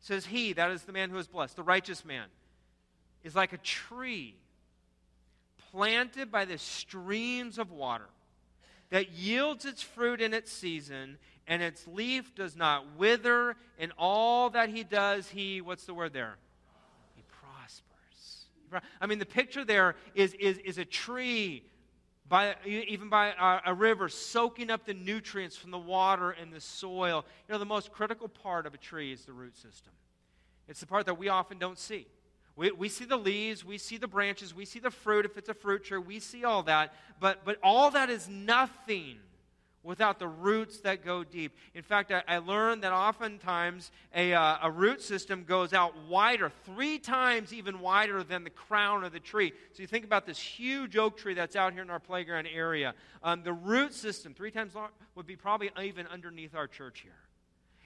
says, 0.00 0.26
He, 0.26 0.52
that 0.54 0.70
is 0.70 0.82
the 0.82 0.92
man 0.92 1.10
who 1.10 1.18
is 1.18 1.26
blessed, 1.26 1.56
the 1.56 1.62
righteous 1.62 2.04
man, 2.04 2.26
is 3.22 3.34
like 3.34 3.52
a 3.52 3.58
tree 3.58 4.34
planted 5.70 6.30
by 6.32 6.44
the 6.44 6.58
streams 6.58 7.58
of 7.58 7.70
water 7.70 8.08
that 8.90 9.12
yields 9.12 9.64
its 9.64 9.82
fruit 9.82 10.20
in 10.20 10.34
its 10.34 10.50
season, 10.50 11.16
and 11.46 11.62
its 11.62 11.86
leaf 11.86 12.34
does 12.34 12.56
not 12.56 12.96
wither. 12.96 13.56
and 13.78 13.92
all 13.96 14.50
that 14.50 14.68
he 14.68 14.82
does, 14.82 15.28
he, 15.28 15.60
what's 15.60 15.84
the 15.84 15.94
word 15.94 16.12
there? 16.12 16.36
I 19.00 19.06
mean, 19.06 19.18
the 19.18 19.26
picture 19.26 19.64
there 19.64 19.96
is, 20.14 20.34
is, 20.34 20.58
is 20.58 20.78
a 20.78 20.84
tree 20.84 21.64
by, 22.28 22.54
even 22.64 23.08
by 23.08 23.32
a, 23.38 23.70
a, 23.72 23.74
river, 23.74 24.08
soaking 24.08 24.70
up 24.70 24.86
the 24.86 24.94
nutrients 24.94 25.56
from 25.56 25.72
the 25.72 25.78
water 25.78 26.30
and 26.30 26.52
the 26.52 26.60
soil. 26.60 27.24
You 27.48 27.52
know, 27.52 27.58
the 27.58 27.64
most 27.64 27.90
critical 27.90 28.28
part 28.28 28.66
of 28.66 28.74
a 28.74 28.78
tree 28.78 29.12
is 29.12 29.24
the 29.24 29.32
root 29.32 29.56
system. 29.56 29.92
It's 30.68 30.80
the 30.80 30.86
part 30.86 31.06
that 31.06 31.18
we 31.18 31.28
often 31.28 31.58
don't 31.58 31.78
see. 31.78 32.06
We, 32.54 32.70
we 32.70 32.88
see 32.88 33.04
the 33.04 33.16
leaves, 33.16 33.64
we 33.64 33.78
see 33.78 33.96
the 33.96 34.06
branches, 34.06 34.54
we 34.54 34.64
see 34.64 34.78
the 34.78 34.90
fruit 34.90 35.24
if 35.24 35.36
it's 35.36 35.48
a 35.48 35.54
fruit 35.54 35.84
tree, 35.84 35.98
we 35.98 36.20
see 36.20 36.44
all 36.44 36.62
that, 36.64 36.94
but, 37.18 37.44
but 37.44 37.58
all 37.62 37.90
that 37.92 38.10
is 38.10 38.28
nothing 38.28 39.16
without 39.82 40.18
the 40.18 40.28
roots 40.28 40.80
that 40.80 41.04
go 41.04 41.24
deep. 41.24 41.56
In 41.74 41.82
fact, 41.82 42.12
I, 42.12 42.22
I 42.28 42.38
learned 42.38 42.82
that 42.82 42.92
oftentimes 42.92 43.90
a, 44.14 44.34
uh, 44.34 44.58
a 44.62 44.70
root 44.70 45.02
system 45.02 45.44
goes 45.44 45.72
out 45.72 45.94
wider, 46.08 46.50
three 46.64 46.98
times 46.98 47.52
even 47.52 47.80
wider 47.80 48.22
than 48.22 48.44
the 48.44 48.50
crown 48.50 49.04
of 49.04 49.12
the 49.12 49.20
tree. 49.20 49.52
So 49.72 49.82
you 49.82 49.86
think 49.86 50.04
about 50.04 50.26
this 50.26 50.38
huge 50.38 50.96
oak 50.96 51.16
tree 51.16 51.34
that's 51.34 51.56
out 51.56 51.72
here 51.72 51.82
in 51.82 51.90
our 51.90 52.00
playground 52.00 52.46
area. 52.46 52.94
Um, 53.22 53.42
the 53.42 53.52
root 53.52 53.94
system, 53.94 54.34
three 54.34 54.50
times 54.50 54.74
long, 54.74 54.88
would 55.14 55.26
be 55.26 55.36
probably 55.36 55.70
even 55.82 56.06
underneath 56.06 56.54
our 56.54 56.66
church 56.66 57.00
here. 57.00 57.12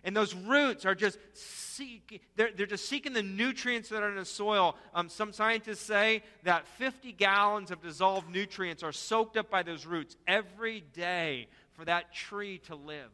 And 0.07 0.15
those 0.15 0.35
roots 0.35 0.85
are 0.85 0.95
just 0.95 1.19
seeking, 1.33 2.21
they're, 2.37 2.51
they're 2.55 2.67
just 2.67 2.87
seeking 2.87 3.15
the 3.15 3.23
nutrients 3.23 3.89
that 3.89 4.03
are 4.03 4.11
in 4.11 4.17
the 4.17 4.27
soil. 4.27 4.77
Um, 4.95 5.09
some 5.09 5.33
scientists 5.33 5.81
say 5.81 6.23
that 6.43 6.67
50 6.77 7.13
gallons 7.13 7.71
of 7.71 7.83
dissolved 7.83 8.29
nutrients 8.29 8.83
are 8.83 8.93
soaked 8.93 9.39
up 9.39 9.51
by 9.51 9.63
those 9.63 9.87
roots 9.87 10.15
every 10.29 10.83
day 10.93 11.49
for 11.75 11.85
that 11.85 12.13
tree 12.13 12.59
to 12.67 12.75
live. 12.75 13.11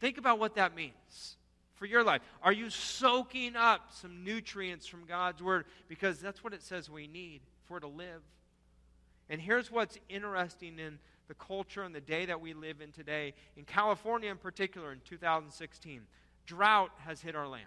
Think 0.00 0.18
about 0.18 0.38
what 0.38 0.54
that 0.54 0.74
means 0.74 1.36
for 1.74 1.86
your 1.86 2.04
life. 2.04 2.22
Are 2.42 2.52
you 2.52 2.70
soaking 2.70 3.56
up 3.56 3.90
some 3.92 4.24
nutrients 4.24 4.86
from 4.86 5.04
God's 5.06 5.42
Word? 5.42 5.64
Because 5.88 6.20
that's 6.20 6.42
what 6.42 6.52
it 6.52 6.62
says 6.62 6.88
we 6.90 7.06
need 7.06 7.40
for 7.64 7.80
to 7.80 7.86
live. 7.86 8.22
And 9.28 9.40
here's 9.40 9.70
what's 9.70 9.98
interesting 10.08 10.78
in 10.78 10.98
the 11.28 11.34
culture 11.34 11.82
and 11.82 11.94
the 11.94 12.00
day 12.00 12.26
that 12.26 12.40
we 12.40 12.54
live 12.54 12.80
in 12.80 12.90
today, 12.90 13.34
in 13.56 13.64
California 13.64 14.30
in 14.30 14.36
particular, 14.36 14.92
in 14.92 15.00
2016, 15.04 16.02
drought 16.46 16.90
has 17.06 17.20
hit 17.20 17.36
our 17.36 17.46
land. 17.46 17.64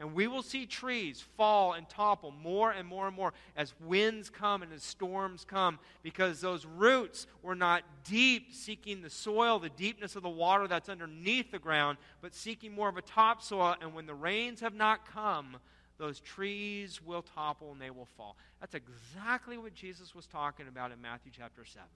And 0.00 0.14
we 0.14 0.26
will 0.26 0.42
see 0.42 0.64
trees 0.64 1.22
fall 1.36 1.74
and 1.74 1.86
topple 1.86 2.32
more 2.42 2.70
and 2.70 2.88
more 2.88 3.06
and 3.06 3.14
more 3.14 3.34
as 3.54 3.74
winds 3.80 4.30
come 4.30 4.62
and 4.62 4.72
as 4.72 4.82
storms 4.82 5.44
come 5.44 5.78
because 6.02 6.40
those 6.40 6.64
roots 6.64 7.26
were 7.42 7.54
not 7.54 7.82
deep, 8.08 8.46
seeking 8.50 9.02
the 9.02 9.10
soil, 9.10 9.58
the 9.58 9.68
deepness 9.68 10.16
of 10.16 10.22
the 10.22 10.30
water 10.30 10.66
that's 10.66 10.88
underneath 10.88 11.50
the 11.50 11.58
ground, 11.58 11.98
but 12.22 12.34
seeking 12.34 12.72
more 12.72 12.88
of 12.88 12.96
a 12.96 13.02
topsoil. 13.02 13.76
And 13.82 13.94
when 13.94 14.06
the 14.06 14.14
rains 14.14 14.60
have 14.60 14.74
not 14.74 15.06
come, 15.06 15.58
those 15.98 16.18
trees 16.18 17.02
will 17.04 17.22
topple 17.22 17.70
and 17.70 17.80
they 17.80 17.90
will 17.90 18.08
fall. 18.16 18.36
That's 18.58 18.74
exactly 18.74 19.58
what 19.58 19.74
Jesus 19.74 20.14
was 20.14 20.26
talking 20.26 20.66
about 20.66 20.92
in 20.92 21.02
Matthew 21.02 21.30
chapter 21.36 21.66
7. 21.66 21.86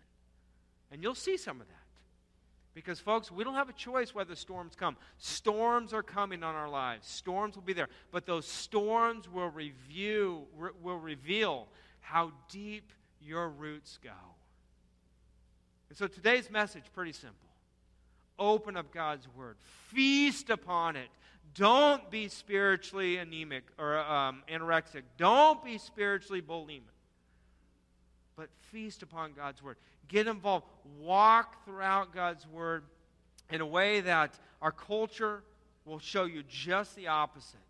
And 0.92 1.02
you'll 1.02 1.14
see 1.14 1.38
some 1.38 1.58
of 1.58 1.66
that. 1.68 1.83
Because, 2.74 2.98
folks, 2.98 3.30
we 3.30 3.44
don't 3.44 3.54
have 3.54 3.68
a 3.68 3.74
choice 3.74 4.14
whether 4.14 4.34
storms 4.34 4.74
come. 4.74 4.96
Storms 5.18 5.92
are 5.92 6.02
coming 6.02 6.42
on 6.42 6.56
our 6.56 6.68
lives. 6.68 7.06
Storms 7.06 7.54
will 7.54 7.62
be 7.62 7.72
there. 7.72 7.88
But 8.10 8.26
those 8.26 8.46
storms 8.46 9.30
will, 9.32 9.48
review, 9.48 10.42
re- 10.56 10.70
will 10.82 10.98
reveal 10.98 11.68
how 12.00 12.32
deep 12.50 12.90
your 13.20 13.48
roots 13.48 13.98
go. 14.02 14.10
And 15.88 15.96
so 15.96 16.08
today's 16.08 16.50
message, 16.50 16.82
pretty 16.92 17.12
simple. 17.12 17.38
Open 18.38 18.76
up 18.76 18.92
God's 18.92 19.28
Word. 19.36 19.56
Feast 19.92 20.50
upon 20.50 20.96
it. 20.96 21.08
Don't 21.54 22.10
be 22.10 22.26
spiritually 22.26 23.18
anemic 23.18 23.62
or 23.78 23.98
um, 23.98 24.42
anorexic. 24.52 25.02
Don't 25.16 25.64
be 25.64 25.78
spiritually 25.78 26.42
bulimic. 26.42 26.80
But 28.36 28.48
feast 28.72 29.02
upon 29.02 29.32
God's 29.32 29.62
Word 29.62 29.76
get 30.08 30.26
involved, 30.26 30.66
walk 31.00 31.64
throughout 31.64 32.14
God's 32.14 32.46
Word 32.46 32.84
in 33.50 33.60
a 33.60 33.66
way 33.66 34.00
that 34.02 34.38
our 34.60 34.72
culture 34.72 35.42
will 35.84 35.98
show 35.98 36.24
you 36.24 36.42
just 36.48 36.96
the 36.96 37.08
opposite. 37.08 37.60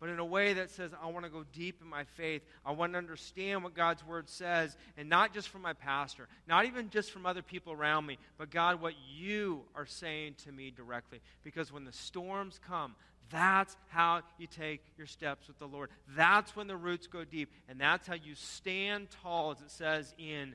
But 0.00 0.08
in 0.10 0.18
a 0.18 0.24
way 0.24 0.52
that 0.54 0.70
says, 0.70 0.90
I 1.02 1.06
want 1.06 1.24
to 1.24 1.30
go 1.30 1.44
deep 1.52 1.80
in 1.80 1.88
my 1.88 2.04
faith. 2.04 2.42
I 2.66 2.72
want 2.72 2.92
to 2.92 2.98
understand 2.98 3.64
what 3.64 3.74
God's 3.74 4.04
Word 4.04 4.28
says, 4.28 4.76
and 4.98 5.08
not 5.08 5.32
just 5.32 5.48
from 5.48 5.62
my 5.62 5.72
pastor, 5.72 6.28
not 6.46 6.66
even 6.66 6.90
just 6.90 7.10
from 7.10 7.24
other 7.24 7.40
people 7.42 7.72
around 7.72 8.04
me, 8.04 8.18
but 8.36 8.50
God, 8.50 8.82
what 8.82 8.92
you 9.16 9.62
are 9.74 9.86
saying 9.86 10.34
to 10.44 10.52
me 10.52 10.70
directly. 10.70 11.20
Because 11.42 11.72
when 11.72 11.84
the 11.84 11.92
storms 11.92 12.60
come, 12.66 12.96
that's 13.30 13.76
how 13.88 14.20
you 14.38 14.46
take 14.46 14.82
your 14.96 15.06
steps 15.06 15.48
with 15.48 15.58
the 15.58 15.66
Lord. 15.66 15.90
That's 16.16 16.54
when 16.54 16.66
the 16.66 16.76
roots 16.76 17.06
go 17.06 17.24
deep, 17.24 17.50
and 17.68 17.80
that's 17.80 18.06
how 18.06 18.14
you 18.14 18.34
stand 18.34 19.08
tall, 19.22 19.50
as 19.52 19.60
it 19.60 19.70
says 19.70 20.14
in 20.18 20.54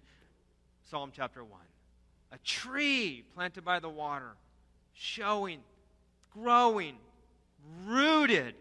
Psalm 0.89 1.12
chapter 1.13 1.43
1. 1.43 1.60
A 2.32 2.38
tree 2.39 3.23
planted 3.34 3.65
by 3.65 3.79
the 3.79 3.89
water, 3.89 4.32
showing, 4.93 5.60
growing, 6.34 6.95
rooted. 7.86 8.55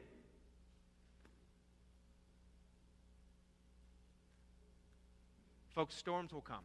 Folks, 5.74 5.94
storms 5.94 6.32
will 6.32 6.40
come. 6.40 6.64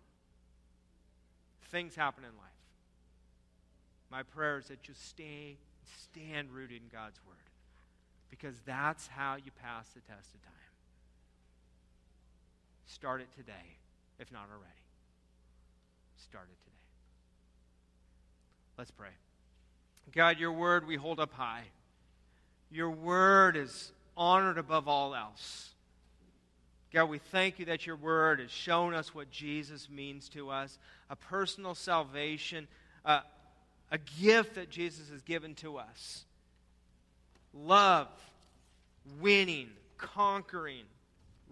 Things 1.69 1.95
happen 1.95 2.23
in 2.23 2.31
life. 2.31 2.49
My 4.09 4.23
prayer 4.23 4.59
is 4.59 4.67
that 4.67 4.87
you 4.87 4.93
stay, 4.95 5.57
stand 6.03 6.51
rooted 6.51 6.81
in 6.81 6.89
God's 6.91 7.19
Word. 7.27 7.37
Because 8.29 8.55
that's 8.65 9.07
how 9.07 9.35
you 9.35 9.51
pass 9.61 9.87
the 9.89 10.01
test 10.01 10.33
of 10.33 10.41
time. 10.41 10.53
Start 12.85 13.21
it 13.21 13.27
today, 13.35 13.77
if 14.19 14.31
not 14.31 14.47
already 14.51 14.83
Start 16.17 16.47
it 16.49 16.57
today. 16.63 16.77
Let's 18.77 18.91
pray. 18.91 19.09
God, 20.13 20.39
your 20.39 20.51
word 20.51 20.87
we 20.87 20.95
hold 20.95 21.19
up 21.19 21.33
high. 21.33 21.63
Your 22.71 22.89
word 22.89 23.55
is 23.55 23.91
honored 24.17 24.57
above 24.57 24.87
all 24.87 25.13
else. 25.13 25.69
God, 26.91 27.05
we 27.05 27.17
thank 27.17 27.59
you 27.59 27.65
that 27.65 27.85
your 27.85 27.95
word 27.95 28.39
has 28.39 28.51
shown 28.51 28.93
us 28.93 29.13
what 29.13 29.29
Jesus 29.29 29.89
means 29.89 30.29
to 30.29 30.49
us 30.49 30.79
a 31.09 31.15
personal 31.15 31.75
salvation, 31.75 32.67
uh, 33.05 33.19
a 33.91 33.97
gift 34.21 34.55
that 34.55 34.69
Jesus 34.69 35.09
has 35.09 35.21
given 35.21 35.55
to 35.55 35.77
us. 35.77 36.25
Love, 37.53 38.07
winning, 39.19 39.69
conquering, 39.97 40.85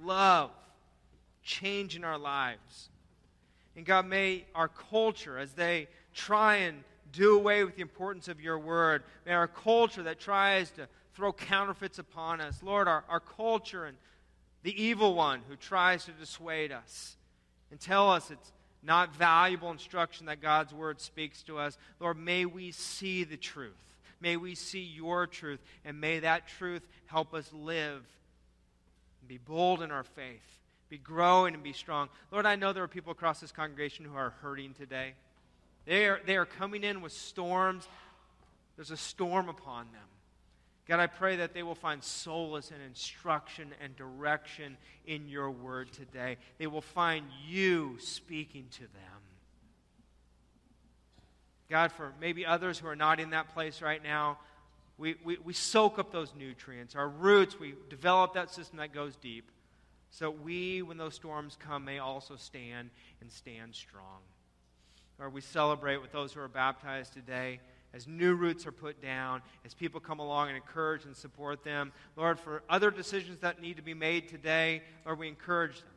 love, 0.03 0.51
changing 1.43 2.03
our 2.03 2.17
lives. 2.17 2.89
And 3.75 3.85
God, 3.85 4.05
may 4.05 4.45
our 4.55 4.67
culture, 4.67 5.37
as 5.37 5.53
they 5.53 5.87
try 6.13 6.57
and 6.57 6.83
do 7.11 7.35
away 7.35 7.63
with 7.63 7.75
the 7.75 7.81
importance 7.81 8.27
of 8.27 8.41
your 8.41 8.57
word, 8.59 9.03
may 9.25 9.33
our 9.33 9.47
culture 9.47 10.03
that 10.03 10.19
tries 10.19 10.71
to 10.71 10.87
throw 11.13 11.33
counterfeits 11.33 11.99
upon 11.99 12.41
us, 12.41 12.63
Lord, 12.63 12.87
our, 12.87 13.03
our 13.09 13.19
culture 13.19 13.85
and 13.85 13.97
the 14.63 14.81
evil 14.81 15.13
one 15.13 15.41
who 15.49 15.55
tries 15.55 16.05
to 16.05 16.11
dissuade 16.11 16.71
us 16.71 17.17
and 17.69 17.79
tell 17.79 18.09
us 18.09 18.31
it's 18.31 18.51
not 18.83 19.15
valuable 19.15 19.71
instruction 19.71 20.25
that 20.25 20.41
God's 20.41 20.73
word 20.73 20.99
speaks 20.99 21.43
to 21.43 21.57
us, 21.57 21.77
Lord, 21.99 22.17
may 22.17 22.45
we 22.45 22.71
see 22.71 23.23
the 23.23 23.37
truth. 23.37 23.73
May 24.19 24.37
we 24.37 24.55
see 24.55 24.81
your 24.83 25.27
truth, 25.27 25.59
and 25.83 25.99
may 25.99 26.19
that 26.19 26.47
truth 26.47 26.87
help 27.07 27.33
us 27.33 27.51
live 27.53 28.03
and 29.19 29.27
be 29.27 29.37
bold 29.37 29.81
in 29.81 29.91
our 29.91 30.03
faith 30.03 30.61
be 30.91 30.97
growing 30.97 31.53
and 31.53 31.63
be 31.63 31.71
strong. 31.71 32.09
Lord, 32.31 32.45
I 32.45 32.57
know 32.57 32.73
there 32.73 32.83
are 32.83 32.87
people 32.89 33.13
across 33.13 33.39
this 33.39 33.53
congregation 33.53 34.03
who 34.03 34.15
are 34.15 34.33
hurting 34.41 34.73
today. 34.73 35.13
They 35.85 36.05
are, 36.05 36.19
they 36.25 36.35
are 36.35 36.45
coming 36.45 36.83
in 36.83 37.01
with 37.01 37.13
storms. 37.13 37.87
There's 38.75 38.91
a 38.91 38.97
storm 38.97 39.47
upon 39.47 39.85
them. 39.93 40.01
God, 40.91 40.99
I 40.99 41.07
pray 41.07 41.37
that 41.37 41.53
they 41.53 41.63
will 41.63 41.73
find 41.73 42.03
solace 42.03 42.69
and 42.69 42.81
instruction 42.81 43.69
and 43.81 43.95
direction 43.95 44.75
in 45.05 45.29
your 45.29 45.49
word 45.49 45.93
today. 45.93 46.35
They 46.57 46.67
will 46.67 46.81
find 46.81 47.27
you 47.47 47.95
speaking 48.01 48.65
to 48.71 48.81
them. 48.81 49.21
God, 51.69 51.93
for 51.93 52.11
maybe 52.19 52.45
others 52.45 52.77
who 52.77 52.89
are 52.89 52.95
not 52.97 53.21
in 53.21 53.29
that 53.29 53.53
place 53.53 53.81
right 53.81 54.03
now, 54.03 54.37
we, 54.97 55.15
we, 55.23 55.37
we 55.37 55.53
soak 55.53 55.97
up 55.97 56.11
those 56.11 56.33
nutrients. 56.37 56.93
Our 56.93 57.07
roots, 57.07 57.57
we 57.57 57.75
develop 57.89 58.33
that 58.33 58.53
system 58.53 58.79
that 58.79 58.93
goes 58.93 59.15
deep. 59.15 59.49
So 60.09 60.29
we, 60.29 60.81
when 60.81 60.97
those 60.97 61.15
storms 61.15 61.57
come, 61.57 61.85
may 61.85 61.99
also 61.99 62.35
stand 62.35 62.89
and 63.21 63.31
stand 63.31 63.75
strong. 63.75 64.19
Lord, 65.17 65.31
we 65.31 65.39
celebrate 65.39 66.01
with 66.01 66.11
those 66.11 66.33
who 66.33 66.41
are 66.41 66.49
baptized 66.49 67.13
today 67.13 67.61
as 67.93 68.07
new 68.07 68.33
roots 68.33 68.65
are 68.65 68.71
put 68.71 69.01
down, 69.01 69.41
as 69.65 69.73
people 69.73 69.99
come 69.99 70.19
along 70.19 70.47
and 70.47 70.57
encourage 70.57 71.05
and 71.05 71.15
support 71.15 71.63
them. 71.63 71.91
Lord, 72.15 72.39
for 72.39 72.63
other 72.69 72.91
decisions 72.91 73.39
that 73.39 73.61
need 73.61 73.77
to 73.77 73.83
be 73.83 73.93
made 73.93 74.29
today, 74.29 74.81
Lord, 75.05 75.19
we 75.19 75.27
encourage 75.27 75.79
them 75.79 75.87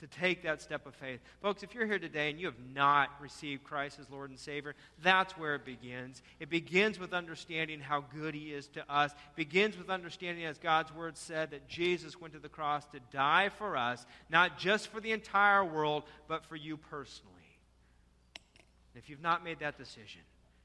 to 0.00 0.06
take 0.18 0.42
that 0.42 0.60
step 0.60 0.86
of 0.86 0.94
faith. 0.94 1.20
Folks, 1.40 1.62
if 1.62 1.74
you're 1.74 1.86
here 1.86 1.98
today 1.98 2.28
and 2.28 2.38
you 2.38 2.46
have 2.46 2.58
not 2.74 3.10
received 3.20 3.64
Christ 3.64 3.98
as 3.98 4.10
Lord 4.10 4.28
and 4.28 4.38
Savior, 4.38 4.74
that's 5.02 5.36
where 5.38 5.54
it 5.54 5.64
begins. 5.64 6.22
It 6.40 6.50
begins 6.50 6.98
with 6.98 7.12
understanding 7.14 7.80
how 7.80 8.04
good 8.14 8.34
He 8.34 8.52
is 8.52 8.68
to 8.68 8.92
us. 8.92 9.12
It 9.12 9.36
begins 9.36 9.78
with 9.78 9.90
understanding, 9.90 10.44
as 10.44 10.58
God's 10.58 10.92
Word 10.94 11.16
said, 11.16 11.52
that 11.52 11.68
Jesus 11.68 12.20
went 12.20 12.34
to 12.34 12.40
the 12.40 12.48
cross 12.48 12.84
to 12.86 13.00
die 13.12 13.50
for 13.56 13.76
us, 13.76 14.04
not 14.28 14.58
just 14.58 14.88
for 14.88 15.00
the 15.00 15.12
entire 15.12 15.64
world, 15.64 16.02
but 16.28 16.44
for 16.44 16.56
you 16.56 16.76
personally. 16.76 17.32
And 18.94 19.02
if 19.02 19.08
you've 19.08 19.22
not 19.22 19.42
made 19.42 19.60
that 19.60 19.78
decision, 19.78 20.20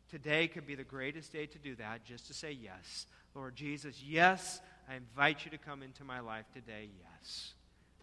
today 0.09 0.47
could 0.47 0.65
be 0.65 0.75
the 0.75 0.83
greatest 0.83 1.31
day 1.31 1.45
to 1.45 1.57
do 1.57 1.75
that, 1.75 2.05
just 2.05 2.27
to 2.27 2.33
say 2.33 2.51
yes. 2.51 3.05
Lord 3.35 3.55
Jesus, 3.55 4.01
yes, 4.03 4.59
I 4.89 4.95
invite 4.95 5.45
you 5.45 5.51
to 5.51 5.57
come 5.57 5.83
into 5.83 6.03
my 6.03 6.19
life 6.19 6.45
today, 6.53 6.89
yes. 6.99 7.53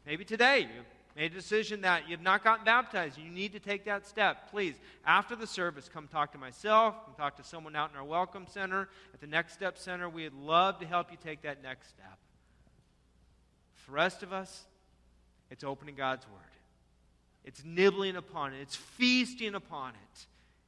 Maybe 0.07 0.25
today 0.25 0.61
you 0.61 0.83
made 1.17 1.33
a 1.33 1.35
decision 1.35 1.81
that 1.81 2.05
you 2.09 2.15
have 2.15 2.23
not 2.23 2.45
gotten 2.45 2.65
baptized, 2.65 3.19
you 3.19 3.31
need 3.31 3.53
to 3.53 3.61
take 3.61 3.85
that 3.87 4.07
step, 4.07 4.51
please, 4.51 4.75
after 5.05 5.35
the 5.35 5.47
service, 5.47 5.91
come 5.93 6.07
talk 6.07 6.33
to 6.33 6.39
myself, 6.39 6.95
come 7.05 7.15
talk 7.17 7.37
to 7.37 7.45
someone 7.45 7.75
out 7.75 7.91
in 7.91 7.97
our 7.97 8.05
Welcome 8.05 8.47
Center, 8.49 8.89
at 9.13 9.21
the 9.21 9.27
Next 9.27 9.55
Step 9.55 9.79
Center. 9.79 10.09
We'd 10.09 10.33
love 10.35 10.79
to 10.81 10.87
help 10.87 11.11
you 11.11 11.19
take 11.23 11.43
that 11.43 11.63
next 11.63 11.89
step. 11.89 12.19
For 13.75 13.91
the 13.91 13.97
rest 13.97 14.23
of 14.23 14.33
us, 14.33 14.65
it's 15.51 15.65
opening 15.65 15.95
God's 15.95 16.27
Word. 16.29 16.41
It's 17.45 17.65
nibbling 17.65 18.17
upon 18.17 18.53
it. 18.53 18.59
It's 18.61 18.77
feasting 18.77 19.55
upon 19.55 19.91
it. 19.91 20.27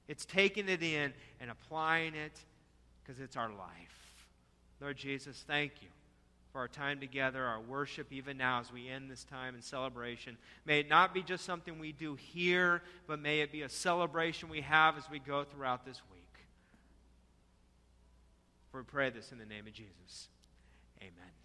It's 0.08 0.24
taking 0.24 0.68
it 0.68 0.82
in 0.82 1.12
and 1.40 1.50
applying 1.50 2.14
it 2.14 2.32
because 3.02 3.20
it's 3.20 3.36
our 3.36 3.50
life. 3.50 4.24
Lord 4.80 4.96
Jesus, 4.96 5.44
thank 5.46 5.72
you 5.82 5.88
for 6.52 6.58
our 6.60 6.68
time 6.68 6.98
together, 6.98 7.44
our 7.44 7.60
worship, 7.60 8.10
even 8.10 8.38
now 8.38 8.60
as 8.60 8.72
we 8.72 8.88
end 8.88 9.10
this 9.10 9.24
time 9.24 9.54
in 9.54 9.62
celebration. 9.62 10.36
May 10.64 10.80
it 10.80 10.88
not 10.88 11.12
be 11.12 11.22
just 11.22 11.44
something 11.44 11.78
we 11.78 11.92
do 11.92 12.14
here, 12.14 12.82
but 13.06 13.20
may 13.20 13.40
it 13.40 13.52
be 13.52 13.62
a 13.62 13.68
celebration 13.68 14.48
we 14.48 14.62
have 14.62 14.96
as 14.96 15.04
we 15.10 15.18
go 15.18 15.44
throughout 15.44 15.84
this 15.84 16.00
week. 16.10 16.18
For 18.72 18.80
we 18.80 18.84
pray 18.84 19.10
this 19.10 19.32
in 19.32 19.38
the 19.38 19.46
name 19.46 19.66
of 19.66 19.72
Jesus. 19.72 20.28
Amen. 21.00 21.37